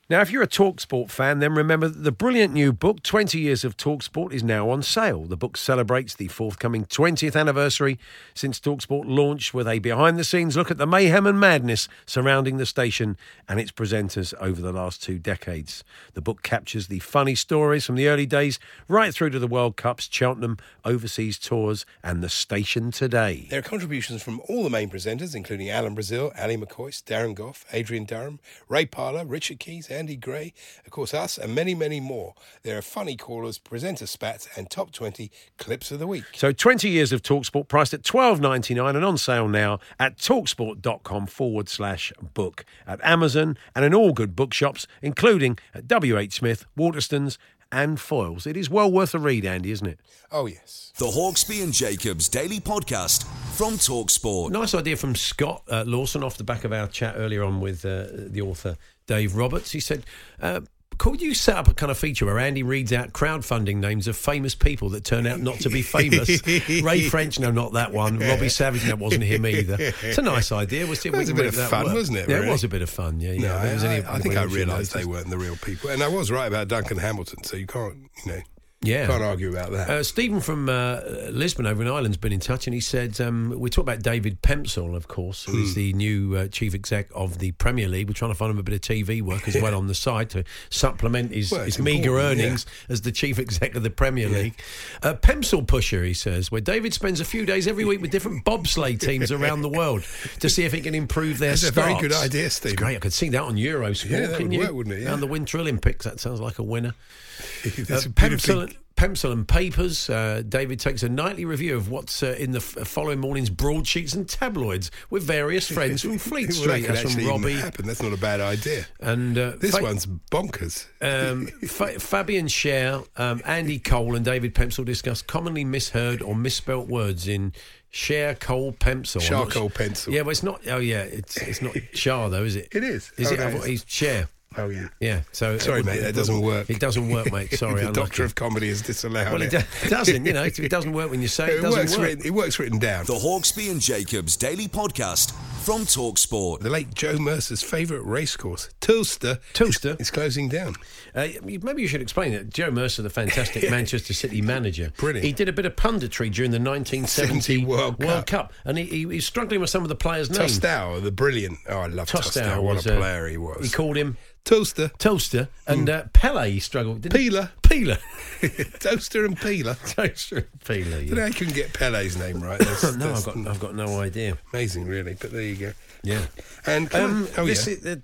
Now, 0.09 0.21
if 0.21 0.31
you're 0.31 0.41
a 0.43 0.47
Talksport 0.47 1.11
fan, 1.11 1.39
then 1.39 1.53
remember 1.53 1.89
that 1.89 2.05
the 2.05 2.13
brilliant 2.13 2.53
new 2.53 2.71
book, 2.71 3.03
20 3.03 3.39
Years 3.39 3.65
of 3.65 3.75
Talksport, 3.75 4.31
is 4.31 4.41
now 4.41 4.69
on 4.69 4.81
sale. 4.81 5.25
The 5.25 5.35
book 5.35 5.57
celebrates 5.57 6.15
the 6.15 6.29
forthcoming 6.29 6.85
20th 6.85 7.37
anniversary 7.37 7.99
since 8.33 8.57
Talksport 8.57 9.03
launched 9.05 9.53
with 9.53 9.67
a 9.67 9.79
behind 9.79 10.17
the 10.17 10.23
scenes 10.23 10.55
look 10.55 10.71
at 10.71 10.77
the 10.77 10.87
mayhem 10.87 11.27
and 11.27 11.37
madness 11.37 11.89
surrounding 12.05 12.55
the 12.55 12.65
station 12.65 13.17
and 13.49 13.59
its 13.59 13.73
presenters 13.73 14.33
over 14.39 14.61
the 14.61 14.71
last 14.71 15.03
two 15.03 15.19
decades. 15.19 15.83
The 16.13 16.21
book 16.21 16.41
captures 16.41 16.87
the 16.87 16.99
funny 16.99 17.35
stories 17.35 17.83
from 17.83 17.95
the 17.95 18.07
early 18.07 18.25
days 18.25 18.59
right 18.87 19.13
through 19.13 19.31
to 19.31 19.39
the 19.39 19.45
World 19.45 19.75
Cups, 19.75 20.07
Cheltenham, 20.09 20.55
overseas 20.85 21.37
tours, 21.37 21.85
and 22.01 22.23
the 22.23 22.29
station 22.29 22.91
today. 22.91 23.47
There 23.49 23.59
are 23.59 23.61
contributions 23.61 24.23
from 24.23 24.39
all 24.47 24.63
the 24.63 24.69
main 24.69 24.89
presenters, 24.89 25.35
including 25.35 25.69
Alan 25.69 25.95
Brazil, 25.95 26.31
Ally 26.37 26.55
McCoist, 26.55 27.03
Darren 27.03 27.35
Gough, 27.35 27.65
Adrian 27.73 28.05
Durham, 28.05 28.39
Ray 28.69 28.85
Parlour, 28.85 29.25
Richard 29.25 29.59
Keys, 29.59 29.89
Andy 29.97 30.15
Gray, 30.15 30.53
of 30.85 30.91
course, 30.91 31.13
us, 31.13 31.37
and 31.37 31.55
many, 31.55 31.73
many 31.73 31.99
more. 31.99 32.35
There 32.63 32.77
are 32.77 32.81
funny 32.83 33.15
callers, 33.15 33.57
presenter 33.57 34.05
spats, 34.05 34.47
and 34.55 34.69
top 34.69 34.91
20 34.91 35.31
clips 35.57 35.91
of 35.91 35.99
the 35.99 36.07
week. 36.07 36.23
So 36.35 36.51
20 36.51 36.87
years 36.89 37.11
of 37.11 37.21
Talksport 37.23 37.67
priced 37.67 37.93
at 37.93 38.03
twelve 38.03 38.39
ninety 38.39 38.73
nine 38.73 38.95
and 38.95 39.03
on 39.03 39.17
sale 39.17 39.47
now 39.47 39.79
at 39.99 40.17
talksport.com 40.17 41.27
forward 41.27 41.67
slash 41.67 42.13
book 42.33 42.63
at 42.85 43.03
Amazon 43.03 43.57
and 43.75 43.83
in 43.83 43.93
all 43.93 44.13
good 44.13 44.35
bookshops, 44.35 44.85
including 45.01 45.57
at 45.73 45.85
WH 45.91 46.31
Smith, 46.31 46.65
Waterstones, 46.77 47.37
and 47.71 47.97
Foyles. 47.97 48.47
It 48.47 48.57
is 48.57 48.69
well 48.69 48.91
worth 48.91 49.13
a 49.13 49.19
read, 49.19 49.45
Andy, 49.45 49.71
isn't 49.71 49.87
it? 49.87 49.99
Oh, 50.31 50.45
yes. 50.45 50.91
The 50.97 51.05
Hawksbee 51.05 51.63
and 51.63 51.73
Jacobs 51.73 52.27
Daily 52.27 52.59
Podcast 52.59 53.23
from 53.55 53.73
Talksport. 53.73 54.51
Nice 54.51 54.73
idea 54.73 54.95
from 54.97 55.15
Scott 55.15 55.63
uh, 55.69 55.83
Lawson 55.85 56.23
off 56.23 56.37
the 56.37 56.43
back 56.43 56.63
of 56.63 56.73
our 56.73 56.87
chat 56.87 57.15
earlier 57.17 57.43
on 57.43 57.61
with 57.61 57.85
uh, 57.85 58.05
the 58.11 58.41
author 58.41 58.77
Dave 59.05 59.35
Roberts. 59.35 59.71
He 59.71 59.79
said, 59.79 60.03
uh, 60.41 60.61
could 60.97 61.21
you 61.21 61.33
set 61.33 61.55
up 61.57 61.67
a 61.67 61.73
kind 61.73 61.91
of 61.91 61.97
feature 61.97 62.25
where 62.25 62.39
Andy 62.39 62.63
reads 62.63 62.91
out 62.93 63.13
crowdfunding 63.13 63.77
names 63.77 64.07
of 64.07 64.17
famous 64.17 64.55
people 64.55 64.89
that 64.89 65.03
turn 65.03 65.27
out 65.27 65.39
not 65.39 65.55
to 65.61 65.69
be 65.69 65.81
famous? 65.81 66.41
Ray 66.81 67.01
French, 67.09 67.39
no, 67.39 67.51
not 67.51 67.73
that 67.73 67.91
one. 67.93 68.19
Robbie 68.19 68.49
Savage, 68.49 68.85
no, 68.87 68.95
wasn't 68.95 69.23
him 69.23 69.45
either. 69.45 69.77
It's 69.79 70.17
a 70.17 70.21
nice 70.21 70.51
idea. 70.51 70.85
We'll 70.85 70.95
see 70.95 71.09
It 71.09 71.15
was 71.15 71.29
a 71.29 71.33
bit 71.33 71.45
of 71.47 71.55
fun, 71.55 71.85
work. 71.85 71.93
wasn't 71.93 72.17
it, 72.19 72.29
Yeah, 72.29 72.35
really? 72.37 72.47
it 72.49 72.51
was 72.51 72.63
a 72.63 72.67
bit 72.67 72.81
of 72.81 72.89
fun. 72.89 73.19
Yeah, 73.19 73.33
yeah. 73.33 73.47
No, 73.47 73.55
I, 73.55 73.95
I, 73.95 74.15
I 74.15 74.19
think 74.19 74.35
I 74.37 74.43
realised 74.43 74.93
they 74.93 75.05
weren't 75.05 75.29
the 75.29 75.37
real 75.37 75.55
people. 75.57 75.89
And 75.89 76.01
I 76.01 76.07
was 76.07 76.31
right 76.31 76.47
about 76.47 76.67
Duncan 76.67 76.97
Hamilton, 76.97 77.43
so 77.43 77.57
you 77.57 77.67
can't, 77.67 77.97
you 78.25 78.31
know, 78.31 78.41
Yeah. 78.83 79.07
can't 79.07 79.23
argue 79.23 79.49
about 79.49 79.71
that. 79.71 79.89
Uh, 79.89 80.03
Stephen 80.03 80.39
from 80.39 80.69
uh, 80.69 80.99
Lisburn 81.31 81.65
over 81.65 81.81
in 81.81 81.87
Ireland's 81.87 82.15
been 82.17 82.31
in 82.31 82.39
touch 82.39 82.67
and 82.67 82.73
he 82.75 82.79
said, 82.79 83.19
um, 83.19 83.53
we 83.57 83.71
talk 83.71 83.81
about 83.81 84.03
David 84.03 84.41
Pemsel, 84.43 84.95
of 84.95 85.07
course, 85.07 85.45
who 85.45 85.53
Hmm. 85.53 85.63
is 85.63 85.73
the 85.73 85.93
new 85.93 86.35
uh, 86.35 86.47
chief 86.49 86.75
exec 86.75 87.09
of 87.15 87.39
the 87.39 87.51
Premier 87.53 87.87
League. 87.87 88.07
We're 88.07 88.13
trying 88.13 88.31
to 88.31 88.35
find 88.37 88.51
him 88.51 88.59
a 88.59 88.63
bit 88.63 88.75
of 88.75 88.81
TV 88.81 89.21
work 89.23 89.47
as 89.47 89.55
well 89.61 89.73
on 89.75 89.87
the 89.87 89.95
side 89.95 90.29
to 90.29 90.43
supplement 90.69 91.31
his, 91.31 91.51
Well, 91.51 91.65
his 91.65 91.79
meagre 91.79 92.19
earnings 92.19 92.67
as 92.87 93.01
the 93.01 93.11
chief 93.11 93.39
exec 93.39 93.73
of 93.73 93.81
the 93.81 93.89
Premier 93.89 94.29
League. 94.29 94.53
Uh, 95.01 95.15
Pemsel 95.15 95.65
Pusher, 95.65 96.03
he 96.03 96.13
says, 96.13 96.51
where 96.51 96.61
David 96.61 96.93
spends 96.93 97.19
a 97.19 97.25
few 97.25 97.47
days 97.47 97.67
every 97.67 97.83
week 97.83 97.99
with 97.99 98.11
different 98.11 98.45
bobsleigh 98.45 98.99
teams 98.99 99.31
around 99.31 99.63
the 99.63 99.69
world 99.69 100.05
to 100.39 100.49
see 100.49 100.65
if 100.65 100.71
he 100.71 100.81
can 100.81 100.93
improve 100.93 101.39
their 101.39 101.49
That's 101.51 101.63
a 101.63 101.71
very 101.71 101.95
good 101.99 102.13
idea, 102.13 102.45
It's 102.45 102.55
Stephen. 102.57 102.75
great. 102.75 102.95
I 102.97 102.99
could 102.99 103.11
see 103.13 103.29
that 103.29 103.41
on 103.41 103.55
Eurosport. 103.55 104.09
Yeah, 104.11 104.27
that 104.27 104.41
would 104.43 104.53
you? 104.53 104.59
work, 104.59 104.71
wouldn't 104.73 104.95
it? 104.95 105.01
Yeah. 105.01 105.13
And 105.13 105.23
the 105.23 105.27
Winter 105.27 105.57
Olympics. 105.57 106.05
That 106.05 106.19
sounds 106.19 106.39
like 106.39 106.59
a 106.59 106.63
winner. 106.63 106.93
That's 107.63 108.05
Uh, 108.07 108.09
a 108.09 108.13
Pemsel, 108.13 108.66
Pemsel 108.95 109.31
and 109.31 109.47
Papers. 109.47 110.09
Uh, 110.09 110.41
David 110.49 110.79
takes 110.79 111.03
a 111.03 111.09
nightly 111.09 111.45
review 111.45 111.75
of 111.75 111.89
what's 111.91 112.23
uh, 112.23 112.35
in 112.39 112.51
the 112.51 112.57
f- 112.57 112.87
following 112.87 113.19
morning's 113.19 113.51
broadsheets 113.51 114.13
and 114.15 114.27
tabloids 114.27 114.89
with 115.11 115.21
various 115.21 115.69
friends 115.71 116.01
from 116.01 116.17
Fleet 116.17 116.49
Well, 116.49 116.67
that 116.69 116.79
Street. 116.81 116.85
could 116.87 116.95
That's 116.95 117.13
from 117.13 117.27
Robbie. 117.27 117.53
happen. 117.53 117.85
That's 117.85 118.01
not 118.01 118.11
a 118.11 118.17
bad 118.17 118.41
idea. 118.41 118.87
And 118.99 119.37
uh, 119.37 119.51
This 119.59 119.77
Fa- 119.77 119.83
one's 119.83 120.07
bonkers. 120.07 120.87
um, 121.01 121.45
Fa- 121.67 121.99
Fabian 121.99 122.47
Schär, 122.47 123.07
um, 123.17 123.39
Andy 123.45 123.77
Cole, 123.77 124.15
and 124.15 124.25
David 124.25 124.55
Pemsel 124.55 124.83
discuss 124.83 125.21
commonly 125.21 125.63
misheard 125.63 126.23
or 126.23 126.33
misspelt 126.35 126.87
words 126.87 127.27
in 127.27 127.53
Share 127.91 128.33
coal 128.35 128.73
not 128.83 129.05
Charcoal 129.21 129.69
pencil. 129.69 130.11
Yeah, 130.13 130.21
well, 130.21 130.31
it's 130.31 130.43
not. 130.43 130.59
Oh, 130.67 130.77
yeah, 130.79 131.03
it's 131.03 131.37
it's 131.37 131.61
not 131.61 131.73
Char 131.93 132.29
though, 132.29 132.43
is 132.43 132.55
it? 132.55 132.67
It 132.71 132.83
is. 132.83 133.11
Is 133.17 133.31
Oh, 133.31 133.33
it? 133.35 133.39
no, 133.39 133.45
I 133.45 133.49
it's- 133.51 133.85
Share. 133.87 134.27
Oh, 134.57 134.69
yeah. 134.69 134.87
Yeah. 134.99 135.21
So 135.31 135.57
Sorry, 135.57 135.83
mate, 135.83 135.97
would- 135.97 136.03
that 136.05 136.15
doesn't 136.15 136.41
work. 136.41 136.69
It 136.69 136.79
doesn't 136.79 137.09
work, 137.09 137.31
mate. 137.31 137.51
Sorry, 137.57 137.85
the. 137.85 137.91
Doctor 137.91 138.23
of 138.23 138.35
Comedy 138.35 138.67
has 138.69 138.81
disallowed 138.81 139.31
Well, 139.31 139.41
it. 139.41 139.53
it 139.53 139.65
do- 139.83 139.89
doesn't. 139.89 140.25
You 140.25 140.33
know, 140.33 140.43
it 140.45 140.69
doesn't 140.69 140.93
work 140.93 141.09
when 141.11 141.21
you 141.21 141.27
say 141.27 141.45
it, 141.45 141.49
it 141.49 141.57
it, 141.57 141.61
doesn't 141.61 141.79
works 141.79 141.97
work. 141.97 142.07
written, 142.07 142.25
it 142.25 142.33
works 142.33 142.59
written 142.59 142.79
down. 142.79 143.05
The 143.05 143.13
Hawksbee 143.13 143.71
and 143.71 143.81
Jacobs 143.81 144.35
Daily 144.37 144.67
Podcast 144.67 145.31
from 145.63 145.81
Talksport. 145.81 146.59
The 146.61 146.69
late 146.69 146.93
Joe 146.93 147.17
Mercer's 147.17 147.61
favourite 147.61 148.03
racecourse, 148.05 148.69
Towcester, 148.81 149.39
Towcester. 149.53 149.97
is 149.99 150.09
closing 150.11 150.47
down. 150.49 150.75
Uh, 151.13 151.27
maybe 151.43 151.81
you 151.81 151.87
should 151.87 152.01
explain 152.01 152.33
it. 152.33 152.49
Joe 152.49 152.71
Mercer, 152.71 153.01
the 153.01 153.09
fantastic 153.09 153.69
Manchester 153.71 154.13
City 154.13 154.41
manager, 154.41 154.91
Brilliant. 154.97 155.25
He 155.25 155.33
did 155.33 155.49
a 155.49 155.53
bit 155.53 155.65
of 155.65 155.75
punditry 155.75 156.31
during 156.31 156.51
the 156.51 156.59
1970 156.59 157.41
70 157.41 157.65
World 157.65 158.27
Cup. 158.27 158.53
and 158.65 158.77
he, 158.77 158.85
he, 158.85 159.07
he's 159.07 159.25
struggling 159.25 159.59
with 159.61 159.69
some 159.69 159.83
of 159.83 159.89
the 159.89 159.95
players' 159.95 160.29
names. 160.29 160.59
Tostão, 160.59 161.01
the 161.01 161.11
brilliant. 161.11 161.57
Oh, 161.67 161.79
I 161.79 161.87
love 161.87 162.07
Tostão 162.07 162.41
Tostão. 162.43 162.63
What 162.63 162.75
was, 162.75 162.87
a 162.87 162.95
uh, 162.95 162.99
player 162.99 163.27
he 163.27 163.37
was. 163.37 163.65
He 163.65 163.71
called 163.71 163.97
him 163.97 164.17
Toaster, 164.47 164.89
Toaster, 164.97 165.49
and 165.67 165.89
uh, 165.89 166.03
Pele. 166.13 166.57
Struggled. 166.59 167.01
Didn't 167.01 167.19
he? 167.19 167.29
Peeler. 167.29 167.51
Peeler. 167.63 167.97
Toaster 168.79 169.25
and 169.25 169.37
Peeler. 169.37 169.75
Toaster 169.87 170.37
and 170.37 170.63
Peeler. 170.65 170.97
I 170.97 170.99
Yeah. 171.01 171.15
how 171.19 171.25
you 171.25 171.33
couldn't 171.33 171.53
get 171.53 171.73
Pele's 171.73 172.17
name 172.17 172.41
right. 172.41 172.57
That's, 172.57 172.83
no, 172.95 173.09
that's 173.09 173.27
I've 173.27 173.35
got 173.43 173.47
I've 173.47 173.59
got 173.59 173.75
no 173.75 173.99
idea. 173.99 174.37
amazing, 174.53 174.85
really. 174.85 175.15
But 175.19 175.31
there 175.31 175.41
you 175.41 175.55
go. 175.57 175.73
Yeah. 176.03 176.21
And 176.65 176.89
can 176.89 177.01
I- 177.01 177.03
Um, 177.03 177.27
oh 177.37 177.45
this 177.45 177.67
yeah, 177.67 177.73
is- 177.73 177.81
the, 177.81 177.95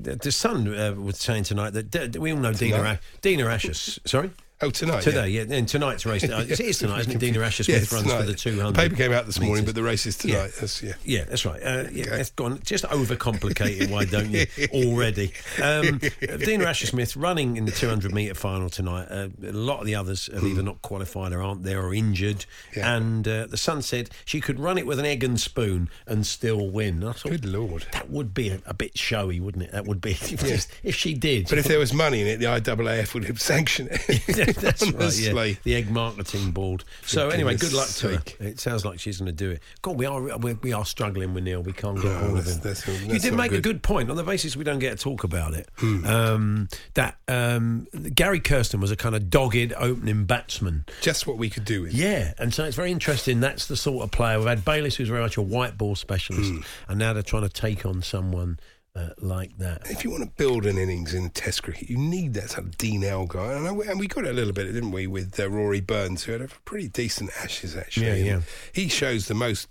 the, 0.00 0.16
the 0.22 0.30
Sun 0.32 0.72
uh, 0.72 0.94
was 0.94 1.18
saying 1.18 1.42
tonight 1.44 1.70
that 1.70 1.90
d- 1.90 2.18
we 2.18 2.30
all 2.32 2.38
know 2.38 2.52
Dina, 2.52 2.76
Tonight? 2.76 2.90
Ash, 2.92 2.98
Dina 3.20 3.46
Ashes. 3.46 3.98
Sorry. 4.06 4.30
Oh 4.60 4.70
tonight, 4.70 5.02
Today, 5.02 5.28
yeah. 5.28 5.44
and 5.48 5.68
tonight's 5.68 6.04
race. 6.04 6.24
Uh, 6.24 6.44
it 6.48 6.60
is 6.60 6.78
tonight, 6.78 7.00
isn't 7.00 7.12
it? 7.12 7.18
Dina 7.18 7.40
Asher 7.40 7.64
Smith 7.64 7.82
it's 7.82 7.92
runs 7.92 8.04
tonight. 8.06 8.20
for 8.20 8.26
the 8.26 8.34
200. 8.34 8.72
The 8.72 8.76
paper 8.76 8.96
came 8.96 9.12
out 9.12 9.26
this 9.26 9.40
morning, 9.40 9.64
but 9.64 9.74
the 9.74 9.82
race 9.82 10.06
is 10.06 10.16
tonight. 10.16 10.34
Yeah. 10.34 10.60
That's, 10.60 10.82
yeah. 10.82 10.92
Yeah, 11.04 11.24
that's 11.24 11.44
right. 11.44 11.62
Uh, 11.62 11.84
yeah, 11.92 12.06
that's 12.10 12.30
gone. 12.30 12.60
Just 12.64 12.84
overcomplicate 12.84 13.90
why 13.90 14.04
don't 14.04 14.30
you? 14.30 14.46
Already. 14.72 15.32
Um, 15.62 16.00
Dina 16.38 16.64
Asher 16.64 16.86
Smith 16.86 17.16
running 17.16 17.56
in 17.56 17.64
the 17.64 17.72
200 17.72 18.12
metre 18.12 18.34
final 18.34 18.68
tonight. 18.68 19.06
Uh, 19.10 19.28
a 19.46 19.52
lot 19.52 19.80
of 19.80 19.86
the 19.86 19.94
others 19.94 20.28
have 20.32 20.44
either 20.44 20.62
not 20.62 20.82
qualified 20.82 21.32
or 21.32 21.42
aren't 21.42 21.62
there 21.62 21.82
or 21.82 21.94
injured. 21.94 22.44
Yeah. 22.76 22.96
And 22.96 23.26
uh, 23.26 23.46
the 23.46 23.56
Sun 23.56 23.82
said 23.82 24.10
she 24.24 24.40
could 24.40 24.58
run 24.58 24.78
it 24.78 24.86
with 24.86 24.98
an 24.98 25.04
egg 25.06 25.22
and 25.24 25.40
spoon 25.40 25.88
and 26.06 26.26
still 26.26 26.68
win. 26.70 27.04
I 27.04 27.12
thought, 27.12 27.30
Good 27.30 27.44
lord. 27.44 27.86
that 27.92 28.10
would 28.10 28.34
be 28.34 28.48
a, 28.50 28.60
a 28.66 28.74
bit 28.74 28.98
showy, 28.98 29.40
wouldn't 29.40 29.64
it? 29.64 29.72
That 29.72 29.86
would 29.86 30.00
be 30.00 30.12
if, 30.12 30.84
if 30.84 30.94
she 30.94 31.14
did. 31.14 31.48
But 31.48 31.58
if 31.58 31.66
there 31.66 31.78
was 31.78 31.92
money 31.92 32.20
in 32.20 32.26
it, 32.26 32.38
the 32.38 32.46
IAAF 32.46 33.14
would 33.14 33.24
have 33.24 33.40
sanctioned 33.40 33.90
it. 33.92 34.47
That's 34.60 34.90
right. 34.92 35.18
Yeah. 35.18 35.54
The 35.64 35.74
egg 35.74 35.90
marketing 35.90 36.52
board. 36.52 36.84
So 37.04 37.28
For 37.28 37.34
anyway, 37.34 37.56
good 37.56 37.72
luck 37.72 37.88
to 37.88 38.08
her. 38.08 38.14
sake. 38.16 38.36
It 38.40 38.60
sounds 38.60 38.84
like 38.84 39.00
she's 39.00 39.18
going 39.18 39.26
to 39.26 39.32
do 39.32 39.50
it. 39.50 39.62
God, 39.82 39.96
we 39.98 40.06
are 40.06 40.38
we, 40.38 40.54
we 40.54 40.72
are 40.72 40.84
struggling 40.84 41.34
with 41.34 41.44
Neil. 41.44 41.62
We 41.62 41.72
can't 41.72 41.96
get 42.00 42.06
Oh, 42.12 42.30
all 42.30 42.36
of 42.38 42.44
that's- 42.44 42.54
him. 42.56 42.60
that's- 42.62 42.88
you 43.02 43.08
that's 43.12 43.22
did 43.24 43.32
not 43.32 43.36
make 43.38 43.52
a 43.52 43.54
good. 43.60 43.64
Hmm. 43.64 43.68
good 43.72 43.82
point 43.82 44.10
on 44.10 44.16
the 44.16 44.24
basis 44.24 44.56
we 44.56 44.64
don't 44.64 44.78
get 44.78 44.96
to 44.98 45.02
talk 45.04 45.24
about 45.24 45.54
it. 45.54 45.68
Um, 45.82 46.68
that 46.94 47.16
um, 47.28 47.86
Gary 48.14 48.40
Kirsten 48.40 48.80
was 48.80 48.90
a 48.90 48.96
kind 48.96 49.14
of 49.14 49.30
dogged 49.30 49.72
opening 49.76 50.24
batsman. 50.24 50.84
Just 51.00 51.26
what 51.26 51.36
we 51.38 51.50
could 51.50 51.64
do 51.64 51.82
with. 51.82 51.92
Yeah, 51.92 52.32
and 52.38 52.52
so 52.54 52.64
it's 52.64 52.76
very 52.76 52.90
interesting. 52.92 53.40
That's 53.40 53.66
the 53.66 53.76
sort 53.76 54.04
of 54.04 54.10
player 54.10 54.38
we've 54.38 54.48
had. 54.48 54.64
Bayliss, 54.64 54.96
who's 54.96 55.08
very 55.08 55.22
much 55.22 55.36
a 55.36 55.42
white 55.42 55.76
ball 55.78 55.94
specialist, 55.96 56.50
Hmm. 56.50 56.60
and 56.88 56.98
now 56.98 57.12
they're 57.12 57.22
trying 57.22 57.42
to 57.42 57.48
take 57.48 57.84
on 57.86 58.02
someone 58.02 58.58
uh, 58.96 59.10
like 59.18 59.56
that. 59.58 59.90
If 59.90 60.04
you 60.04 60.10
want 60.10 60.24
to 60.24 60.30
build 60.30 60.66
an 60.66 60.76
innings 60.78 61.14
in 61.14 61.30
Test 61.30 61.62
cricket, 61.62 61.88
you 61.88 61.96
need 61.98 62.34
that 62.34 62.50
sort 62.50 62.64
of 62.64 62.76
Dean 62.78 63.04
L 63.04 63.26
guy, 63.26 63.52
and, 63.52 63.66
I, 63.68 63.90
and 63.90 64.00
we 64.00 64.06
got 64.08 64.24
it 64.24 64.30
a 64.30 64.32
little 64.32 64.52
bit, 64.52 64.64
didn't 64.72 64.90
we, 64.90 65.06
with 65.06 65.38
uh, 65.38 65.48
Rory 65.48 65.80
Burns, 65.80 66.24
who 66.24 66.32
had 66.32 66.40
a 66.42 66.48
pretty 66.64 66.88
decent 66.88 67.30
Ashes 67.40 67.76
actually. 67.76 68.06
Yeah, 68.06 68.14
yeah. 68.36 68.40
He 68.72 68.88
shows 68.88 69.28
the 69.28 69.34
most 69.34 69.68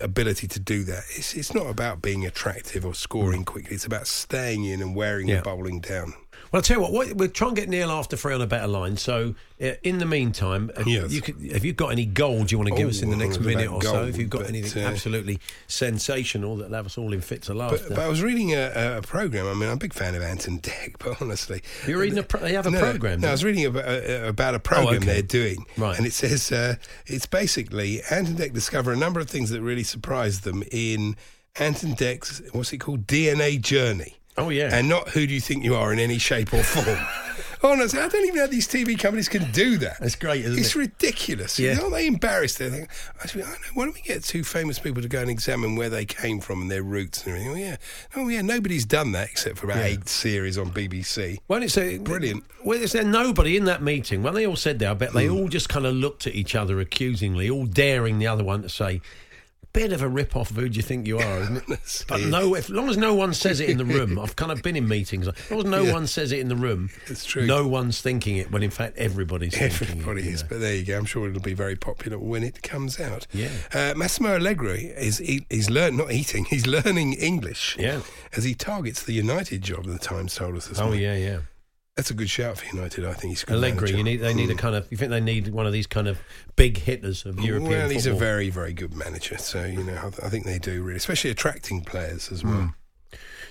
ability 0.00 0.48
to 0.48 0.58
do 0.60 0.82
that. 0.84 1.04
It's 1.16 1.34
it's 1.34 1.54
not 1.54 1.66
about 1.68 2.02
being 2.02 2.26
attractive 2.26 2.84
or 2.84 2.94
scoring 2.94 3.44
quickly. 3.44 3.74
It's 3.74 3.86
about 3.86 4.06
staying 4.08 4.64
in 4.64 4.82
and 4.82 4.96
wearing 4.96 5.26
Mm. 5.26 5.30
Yeah. 5.30 5.36
the 5.36 5.42
bowling 5.42 5.80
down. 5.80 6.14
Well, 6.50 6.58
I'll 6.58 6.62
tell 6.62 6.76
you 6.78 6.82
what, 6.82 6.92
what 6.92 7.14
we'll 7.14 7.28
try 7.28 7.48
and 7.48 7.56
get 7.56 7.68
Neil 7.68 7.90
after 7.90 8.16
three 8.16 8.34
on 8.34 8.40
a 8.42 8.46
better 8.46 8.66
line. 8.66 8.96
So, 8.96 9.34
uh, 9.62 9.72
in 9.82 9.98
the 9.98 10.06
meantime, 10.06 10.70
uh, 10.76 10.82
Yes. 10.86 11.12
you 11.12 11.20
could, 11.22 11.40
have 11.52 11.64
you 11.64 11.72
got 11.72 11.92
any 11.92 12.04
gold 12.04 12.50
you 12.50 12.58
want 12.58 12.68
to 12.70 12.74
give 12.76 12.86
Oh, 12.86 12.90
us 12.90 13.00
in 13.02 13.10
the 13.10 13.16
next 13.16 13.38
minute 13.40 13.70
or 13.70 13.82
so? 13.82 14.04
If 14.04 14.16
you've 14.18 14.28
got 14.30 14.42
but, 14.42 14.48
anything 14.48 14.84
uh, 14.84 14.88
absolutely 14.88 15.38
sensational 15.66 16.56
that'll 16.56 16.74
have 16.74 16.86
us 16.86 16.98
all 16.98 17.12
in 17.12 17.20
fits 17.20 17.48
of 17.48 17.56
laughter. 17.56 17.86
but 17.88 17.98
I 17.98 18.08
was 18.08 18.22
reading 18.22 18.52
a, 18.54 18.98
a 18.98 19.02
program. 19.02 19.46
I 19.46 19.54
mean, 19.54 19.68
I'm 19.68 19.74
a 19.74 19.76
big 19.76 19.94
fan 19.94 20.14
of 20.14 20.22
Ant 20.22 20.46
and 20.46 20.62
Dec, 20.62 20.96
but 20.98 21.20
honestly, 21.22 21.62
You're 21.86 21.98
reading 21.98 22.18
a 22.18 22.22
pro- 22.22 22.40
they 22.40 22.52
have 22.54 22.66
a 22.66 22.70
no, 22.70 22.80
program, 22.80 23.20
No, 23.20 23.28
I 23.28 23.32
was 23.32 23.44
reading 23.44 23.66
about, 23.66 23.84
uh, 23.84 24.24
about 24.26 24.54
a 24.54 24.58
program 24.60 24.96
okay. 24.96 25.06
they're 25.06 25.22
doing, 25.22 25.64
Right. 25.76 25.96
And 25.96 26.06
it 26.06 26.12
says 26.12 26.52
uh, 26.52 26.76
it's 27.06 27.26
basically 27.26 28.00
Ant 28.10 28.28
and 28.28 28.38
Dec 28.38 28.52
discover 28.52 28.92
a 28.92 28.96
number 28.96 29.20
of 29.20 29.28
things 29.30 29.50
that 29.50 29.60
really 29.62 29.84
surprised 29.84 30.44
them 30.44 30.62
in 30.70 31.16
Ant 31.56 31.82
and 31.82 31.96
Dec's 31.96 32.40
what's 32.52 32.72
it 32.72 32.78
called 32.78 33.06
DNA 33.06 33.60
journey. 33.60 34.16
Oh, 34.38 34.48
yeah. 34.48 34.70
and 34.72 34.88
not 34.88 35.10
who 35.10 35.26
do 35.26 35.34
you 35.34 35.40
think 35.40 35.64
you 35.64 35.74
are 35.74 35.92
in 35.92 35.98
any 35.98 36.18
shape 36.18 36.52
or 36.52 36.62
form. 36.62 36.98
Honestly, 37.64 38.00
I 38.00 38.08
don't 38.08 38.24
even 38.24 38.36
know 38.36 38.46
these 38.48 38.66
TV 38.66 38.98
companies 38.98 39.28
can 39.28 39.50
do 39.52 39.76
that. 39.78 40.00
That's 40.00 40.16
great, 40.16 40.44
isn't 40.44 40.58
it's 40.58 40.74
it? 40.74 40.78
ridiculous. 40.78 41.60
Yeah. 41.60 41.78
Aren't 41.80 41.92
they 41.92 42.08
embarrassed? 42.08 42.58
They 42.58 42.68
think, 42.68 42.90
actually, 43.20 43.44
I 43.44 43.50
know, 43.50 43.56
why 43.74 43.84
don't 43.84 43.94
we 43.94 44.00
get 44.00 44.24
two 44.24 44.42
famous 44.42 44.80
people 44.80 45.00
to 45.00 45.08
go 45.08 45.20
and 45.20 45.30
examine 45.30 45.76
where 45.76 45.88
they 45.88 46.04
came 46.04 46.40
from 46.40 46.60
and 46.60 46.70
their 46.70 46.82
roots 46.82 47.24
and 47.24 47.36
everything? 47.36 47.52
Oh, 47.52 47.56
yeah. 47.56 47.76
Oh, 48.16 48.28
yeah. 48.28 48.42
Nobody's 48.42 48.84
done 48.84 49.12
that 49.12 49.30
except 49.30 49.58
for 49.58 49.66
about 49.66 49.78
Yeah. 49.78 49.84
eight 49.84 50.08
series 50.08 50.58
on 50.58 50.70
BBC. 50.70 51.38
Well, 51.46 51.62
it's 51.62 51.78
a, 51.78 51.98
Brilliant. 51.98 52.44
Well, 52.64 52.82
is 52.82 52.92
there 52.92 53.04
nobody 53.04 53.56
in 53.56 53.64
that 53.66 53.80
meeting? 53.80 54.24
When 54.24 54.34
they 54.34 54.46
all 54.46 54.56
said 54.56 54.80
that, 54.80 54.90
I 54.90 54.94
bet 54.94 55.12
they 55.12 55.28
hmm. 55.28 55.36
all 55.36 55.48
just 55.48 55.68
kind 55.68 55.86
of 55.86 55.94
looked 55.94 56.26
at 56.26 56.34
each 56.34 56.56
other 56.56 56.80
accusingly, 56.80 57.48
all 57.48 57.66
daring 57.66 58.18
the 58.18 58.26
other 58.26 58.42
one 58.42 58.62
to 58.62 58.68
say, 58.68 59.02
"Bit 59.72 59.92
of 59.92 60.02
a 60.02 60.08
rip-off 60.08 60.50
of 60.50 60.56
who 60.56 60.68
do 60.68 60.76
you 60.76 60.82
think 60.82 61.06
you 61.06 61.18
are, 61.18 61.38
isn't 61.40 61.56
it?" 61.68 62.04
But 62.08 62.20
no, 62.22 62.54
if, 62.54 62.64
as 62.64 62.70
long 62.70 62.88
as 62.90 62.96
no 62.96 63.14
one 63.14 63.32
says 63.32 63.58
it 63.60 63.70
in 63.70 63.78
the 63.78 63.84
room, 63.84 64.18
I've 64.22 64.36
kind 64.36 64.52
of 64.52 64.62
been 64.62 64.76
in 64.76 64.86
meetings. 64.86 65.26
As 65.28 65.50
long 65.50 65.60
as 65.60 65.66
no 65.66 65.82
Yeah. 65.82 65.92
one 65.92 66.06
says 66.06 66.30
it 66.32 66.40
in 66.40 66.48
the 66.48 66.56
room, 66.56 66.90
It's 67.06 67.24
true. 67.24 67.46
No 67.46 67.66
one's 67.66 68.00
thinking 68.02 68.36
it 68.36 68.50
when 68.50 68.62
in 68.62 68.70
fact 68.70 68.98
everybody's 68.98 69.56
thinking 69.56 69.88
Everybody 69.90 70.28
is, 70.28 70.42
but 70.42 70.60
there 70.60 70.74
you 70.74 70.84
go. 70.84 70.98
I'm 70.98 71.04
sure 71.06 71.28
it'll 71.28 71.40
be 71.40 71.54
very 71.54 71.76
popular 71.76 72.18
when 72.18 72.42
it 72.44 72.62
comes 72.62 73.00
out. 73.00 73.26
Yeah. 73.32 73.48
Uh, 73.72 73.94
Massimo 73.96 74.34
Allegri 74.36 74.86
is 74.96 75.22
eat, 75.22 75.46
he's 75.48 75.70
learn 75.70 75.96
not 75.96 76.12
eating, 76.12 76.44
he's 76.50 76.66
learning 76.66 77.14
English. 77.14 77.76
Yeah. 77.78 78.00
As 78.36 78.44
he 78.44 78.54
targets 78.54 79.02
the 79.02 79.12
United 79.14 79.62
job. 79.62 79.86
The 79.86 79.98
Times 79.98 80.34
told 80.34 80.56
us 80.56 80.66
this 80.68 80.78
Oh 80.78 80.84
morning. 80.84 81.02
yeah, 81.02 81.16
yeah. 81.16 81.38
That's 81.96 82.10
a 82.10 82.14
good 82.14 82.30
shout 82.30 82.56
for 82.56 82.74
United. 82.74 83.04
I 83.04 83.12
think 83.12 83.32
he's 83.32 83.42
a 83.42 83.46
good 83.46 83.56
Allegri, 83.56 83.92
manager. 83.92 83.96
you 83.98 84.02
need 84.04 84.16
they 84.18 84.32
need 84.32 84.50
a 84.50 84.54
Mm. 84.54 84.58
kind 84.58 84.74
of. 84.76 84.86
You 84.90 84.96
think 84.96 85.10
they 85.10 85.20
need 85.20 85.48
one 85.48 85.66
of 85.66 85.72
these 85.74 85.86
kind 85.86 86.08
of 86.08 86.18
big 86.56 86.78
hitters 86.78 87.26
of 87.26 87.38
European 87.40 87.70
Well, 87.70 87.88
he's 87.90 88.06
a 88.06 88.14
very, 88.14 88.48
very 88.48 88.72
good 88.72 88.94
manager. 88.94 89.36
So 89.36 89.64
you 89.64 89.84
know, 89.84 90.10
I, 90.22 90.28
think 90.30 90.46
they 90.46 90.58
do 90.58 90.82
really, 90.82 90.96
especially 90.96 91.30
attracting 91.30 91.82
players 91.82 92.32
as 92.32 92.42
well. 92.42 92.54
Mm. 92.54 92.74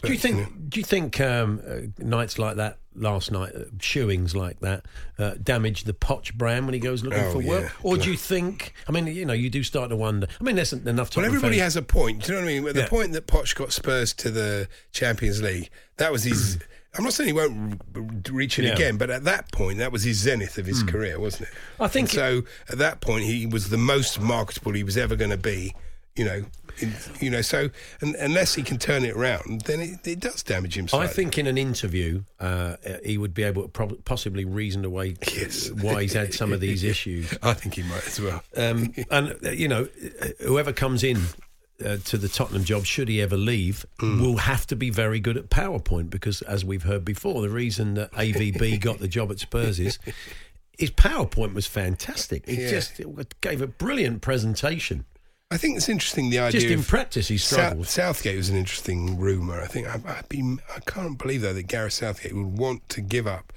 But, 0.01 0.07
Do 0.07 0.13
you 0.13 0.19
think? 0.19 0.37
know, 0.37 0.47
Do 0.69 0.79
you 0.79 0.83
think 0.83 1.21
um, 1.21 1.61
uh, 1.67 1.75
nights 2.03 2.39
like 2.39 2.55
that 2.55 2.79
last 2.95 3.31
night, 3.31 3.53
uh, 3.55 3.65
shoeings 3.79 4.35
like 4.35 4.59
that, 4.61 4.85
uh, 5.19 5.35
damage 5.43 5.83
the 5.83 5.93
Poch 5.93 6.33
brand 6.33 6.65
when 6.65 6.73
he 6.73 6.79
goes 6.79 7.03
looking 7.03 7.23
Oh, 7.23 7.33
for 7.33 7.37
work? 7.37 7.63
yeah. 7.65 7.69
Or 7.83 7.97
do 7.97 8.09
you 8.09 8.17
think? 8.17 8.73
I 8.89 8.91
mean, 8.91 9.05
you 9.05 9.25
know, 9.25 9.33
you 9.33 9.51
do 9.51 9.61
start 9.61 9.91
to 9.91 9.95
wonder. 9.95 10.25
I 10.39 10.43
mean, 10.43 10.55
there's 10.55 10.73
enough. 10.73 11.11
Time. 11.11 11.21
Well, 11.21 11.27
everybody 11.29 11.57
fans- 11.59 11.75
has 11.75 11.75
a 11.75 11.83
point. 11.83 12.23
Do 12.23 12.33
you 12.33 12.39
know 12.39 12.45
what 12.45 12.49
I 12.51 12.53
mean? 12.59 12.73
The 12.73 12.79
Yeah. 12.79 12.87
point 12.87 13.11
that 13.13 13.27
Poch 13.27 13.53
got 13.53 13.71
Spurs 13.71 14.13
to 14.13 14.31
the 14.31 14.67
Champions 14.91 15.43
League, 15.43 15.69
that 15.97 16.11
was 16.11 16.23
his. 16.23 16.57
I'm 16.97 17.03
not 17.05 17.13
saying 17.13 17.27
he 17.27 17.33
won't 17.33 17.79
reach 18.29 18.59
it 18.59 18.65
Yeah. 18.65 18.73
again, 18.73 18.97
but 18.97 19.09
at 19.09 19.23
that 19.23 19.51
point, 19.53 19.77
that 19.77 19.91
was 19.93 20.03
his 20.03 20.17
zenith 20.17 20.57
of 20.57 20.65
his 20.65 20.83
career, 20.83 21.19
wasn't 21.19 21.43
it? 21.49 21.55
I 21.79 21.87
think- 21.87 22.09
so. 22.09 22.43
At 22.69 22.79
that 22.79 22.99
point, 22.99 23.23
he 23.25 23.45
was 23.45 23.69
the 23.69 23.77
most 23.77 24.19
marketable 24.19 24.73
he 24.73 24.83
was 24.83 24.97
ever 24.97 25.15
going 25.15 25.31
to 25.31 25.37
be. 25.37 25.73
You 26.17 26.25
know, 26.25 26.45
in, 26.79 26.93
you 27.21 27.29
know. 27.29 27.41
So, 27.41 27.69
and, 28.01 28.15
unless 28.15 28.53
he 28.55 28.63
can 28.63 28.77
turn 28.77 29.05
it 29.05 29.15
around, 29.15 29.61
then 29.61 29.79
it, 29.79 30.05
it 30.05 30.19
does 30.19 30.43
damage 30.43 30.77
him. 30.77 30.87
I 30.91 31.07
think 31.07 31.37
in 31.37 31.47
an 31.47 31.57
interview, 31.57 32.23
uh, 32.37 32.75
he 33.05 33.17
would 33.17 33.33
be 33.33 33.43
able 33.43 33.61
to 33.61 33.69
prob- 33.69 34.03
possibly 34.03 34.43
reason 34.43 34.83
away 34.83 35.15
Yes. 35.33 35.71
why 35.71 36.01
he's 36.01 36.11
had 36.11 36.33
some 36.33 36.51
of 36.51 36.59
these 36.59 36.83
issues. 36.93 37.33
I 37.41 37.53
think 37.53 37.75
he 37.75 37.83
might 37.83 38.05
as 38.05 38.19
well. 38.19 38.43
Um, 38.57 38.93
and 39.09 39.37
uh, 39.45 39.51
you 39.51 39.69
know, 39.69 39.87
whoever 40.41 40.73
comes 40.73 41.01
in 41.01 41.21
uh, 41.81 41.97
to 42.05 42.17
the 42.17 42.27
Tottenham 42.29 42.63
job, 42.63 42.85
should 42.85 43.07
he 43.09 43.21
ever 43.21 43.37
leave, 43.37 43.85
Mm. 43.99 44.21
will 44.21 44.37
have 44.37 44.65
to 44.67 44.75
be 44.75 44.89
very 44.89 45.19
good 45.19 45.37
at 45.37 45.49
PowerPoint 45.49 46.09
because, 46.09 46.41
as 46.43 46.63
we've 46.65 46.83
heard 46.83 47.03
before, 47.05 47.41
the 47.41 47.49
reason 47.49 47.93
that 47.95 48.11
AVB 48.13 48.79
got 48.81 48.99
the 48.99 49.07
job 49.07 49.31
at 49.31 49.39
Spurs 49.39 49.79
is. 49.79 49.99
His 50.77 50.89
PowerPoint 50.91 51.53
was 51.53 51.67
fantastic. 51.67 52.47
He 52.49 52.61
Yeah. 52.63 52.69
just 52.69 52.99
it 52.99 53.41
gave 53.41 53.61
a 53.61 53.67
brilliant 53.67 54.21
presentation. 54.21 55.05
I 55.51 55.57
think 55.57 55.75
it's 55.77 55.89
interesting 55.89 56.29
the 56.29 56.39
idea. 56.39 56.61
Just 56.61 56.71
in 56.71 56.81
practice, 56.81 57.27
he 57.27 57.37
struggled. 57.37 57.85
Southgate 57.87 58.37
was 58.37 58.49
an 58.49 58.55
interesting 58.55 59.19
rumour. 59.19 59.61
I 59.61 59.67
think 59.67 59.85
I, 59.87 59.99
I'd 60.07 60.29
be, 60.29 60.57
I 60.75 60.79
can't 60.79 61.17
believe 61.17 61.41
though 61.41 61.53
that 61.53 61.63
Gareth 61.67 61.93
Southgate 61.93 62.33
would 62.33 62.57
want 62.57 62.87
to 62.89 63.01
give 63.01 63.27
up 63.27 63.51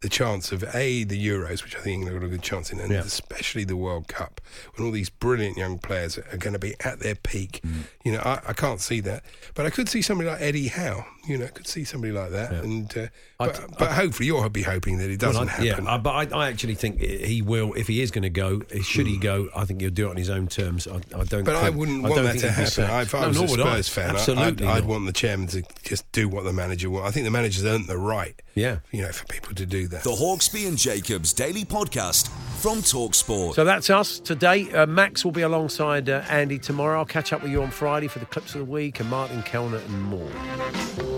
the 0.00 0.08
chance 0.08 0.50
of 0.50 0.64
a 0.74 1.04
the 1.04 1.26
Euros, 1.26 1.62
which 1.62 1.76
I 1.76 1.80
think 1.80 1.94
England 2.02 2.18
got 2.20 2.26
a 2.26 2.30
good 2.30 2.42
chance 2.42 2.72
in, 2.72 2.80
and 2.80 2.90
Yeah. 2.90 3.00
especially 3.00 3.64
the 3.64 3.76
World 3.76 4.08
Cup, 4.08 4.40
when 4.74 4.86
all 4.86 4.92
these 4.92 5.10
brilliant 5.10 5.58
young 5.58 5.78
players 5.78 6.16
are 6.16 6.38
going 6.38 6.54
to 6.54 6.58
be 6.58 6.74
at 6.80 7.00
their 7.00 7.14
peak. 7.14 7.60
Mm. 7.66 7.82
You 8.04 8.12
know, 8.12 8.20
I, 8.20 8.40
I 8.48 8.52
can't 8.54 8.80
see 8.80 9.00
that, 9.00 9.22
but 9.54 9.66
I 9.66 9.70
could 9.70 9.90
see 9.90 10.00
somebody 10.00 10.30
like 10.30 10.40
Eddie 10.40 10.68
Howe. 10.68 11.04
You 11.28 11.36
know, 11.36 11.46
could 11.48 11.66
see 11.66 11.84
somebody 11.84 12.12
like 12.14 12.30
that, 12.30 12.50
and 12.50 12.90
uh, 12.96 13.00
I'd- 13.38 13.52
but, 13.60 13.78
but 13.78 13.92
hopefully 13.92 14.26
you'll 14.26 14.48
be 14.48 14.62
hoping 14.62 14.96
that 14.98 15.10
it 15.10 15.18
doesn't 15.20 15.38
Well, 15.46 15.48
I- 15.48 15.66
happen. 15.66 15.84
Yeah, 15.84 15.94
I, 15.94 15.98
but 15.98 16.32
I, 16.32 16.38
I 16.44 16.48
actually 16.48 16.74
think 16.76 16.98
he 17.00 17.42
will. 17.42 17.74
If 17.74 17.88
he 17.88 18.00
is 18.00 18.10
going 18.10 18.22
to 18.22 18.30
go, 18.30 18.62
should 18.82 19.06
he 19.06 19.18
go? 19.18 19.48
I 19.54 19.66
think 19.66 19.82
he'll 19.82 19.90
do 19.90 20.06
it 20.06 20.10
on 20.10 20.16
his 20.16 20.30
own 20.30 20.48
terms. 20.48 20.88
I, 20.88 20.96
I 21.14 21.24
don't. 21.24 21.44
But 21.44 21.56
I 21.56 21.68
wouldn't 21.68 22.06
I 22.06 22.08
want 22.08 22.14
don't 22.16 22.24
that 22.24 22.30
think 22.40 22.42
to 22.44 22.52
he'd 22.52 22.68
happen. 22.70 22.84
I- 22.84 23.02
If 23.02 23.14
I 23.14 23.20
No, 23.20 23.28
was 23.28 23.36
nor 23.36 23.46
a 23.46 23.50
would 23.50 23.60
I. 23.60 23.64
Spurs 23.82 23.88
fan, 23.90 24.10
I- 24.10 24.12
absolutely, 24.14 24.66
I'd, 24.66 24.76
I'd 24.78 24.84
want 24.86 25.04
the 25.06 25.12
chairman 25.12 25.46
to 25.48 25.62
just 25.82 26.10
do 26.12 26.26
what 26.26 26.44
the 26.44 26.54
manager 26.54 26.88
wants. 26.88 27.08
I 27.08 27.12
think 27.12 27.24
the 27.24 27.30
manager's 27.30 27.66
earned 27.66 27.86
the 27.86 27.98
right, 27.98 28.40
Yeah. 28.54 28.78
you 28.90 29.02
know, 29.02 29.12
for 29.12 29.26
people 29.26 29.54
to 29.56 29.66
do 29.66 29.88
that. 29.88 30.02
The 30.04 30.10
Hawksbee 30.10 30.66
and 30.66 30.78
Jacobs 30.78 31.34
Daily 31.34 31.66
Podcast 31.66 32.28
from 32.62 32.78
Talksport. 32.78 33.54
So 33.56 33.64
that's 33.64 33.90
us 33.90 34.18
today. 34.20 34.72
Uh, 34.72 34.86
Max 34.86 35.22
will 35.24 35.32
be 35.32 35.42
alongside 35.42 36.08
uh, 36.08 36.24
Andy 36.30 36.58
tomorrow. 36.58 36.98
I'll 37.00 37.04
catch 37.04 37.32
up 37.34 37.42
with 37.42 37.52
you 37.52 37.62
on 37.62 37.70
Friday 37.70 38.08
for 38.08 38.20
the 38.20 38.26
clips 38.26 38.54
of 38.54 38.60
the 38.60 38.64
week 38.64 39.00
and 39.00 39.10
Martin 39.10 39.42
Kelner 39.42 39.84
and 39.84 40.02
more. 40.02 41.09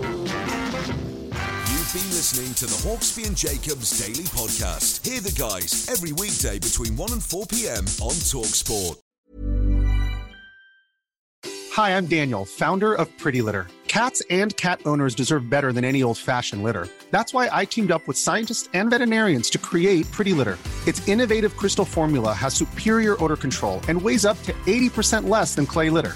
Listening 2.23 2.53
to 2.53 2.65
the 2.67 2.87
Hawksbee 2.87 3.27
and 3.27 3.35
Jacobs 3.35 3.99
Daily 3.99 4.23
Podcast. 4.29 5.05
Hear 5.05 5.19
the 5.19 5.33
guys 5.37 5.89
every 5.89 6.13
weekday 6.13 6.57
between 6.57 6.95
1 6.95 7.11
and 7.11 7.21
4 7.21 7.45
p.m. 7.47 7.83
on 7.99 8.15
Talksport. 8.31 8.95
Hi, 11.73 11.97
I'm 11.97 12.05
Daniel, 12.05 12.45
founder 12.45 12.93
of 12.93 13.09
Pretty 13.17 13.41
Litter. 13.41 13.67
Cats 13.89 14.21
and 14.29 14.55
cat 14.55 14.79
owners 14.85 15.15
deserve 15.15 15.49
better 15.49 15.73
than 15.73 15.83
any 15.83 16.01
old 16.01 16.17
fashioned 16.17 16.63
litter. 16.63 16.87
That's 17.11 17.33
why 17.33 17.49
I 17.51 17.65
teamed 17.65 17.91
up 17.91 18.07
with 18.07 18.17
scientists 18.17 18.69
and 18.73 18.89
veterinarians 18.89 19.49
to 19.49 19.57
create 19.57 20.09
Pretty 20.11 20.31
Litter. 20.31 20.57
Its 20.87 21.05
innovative 21.09 21.57
crystal 21.57 21.83
formula 21.83 22.31
has 22.31 22.53
superior 22.53 23.21
odor 23.21 23.35
control 23.35 23.81
and 23.89 24.01
weighs 24.01 24.23
up 24.23 24.41
to 24.43 24.53
80% 24.65 25.27
less 25.27 25.55
than 25.55 25.65
clay 25.65 25.89
litter. 25.89 26.15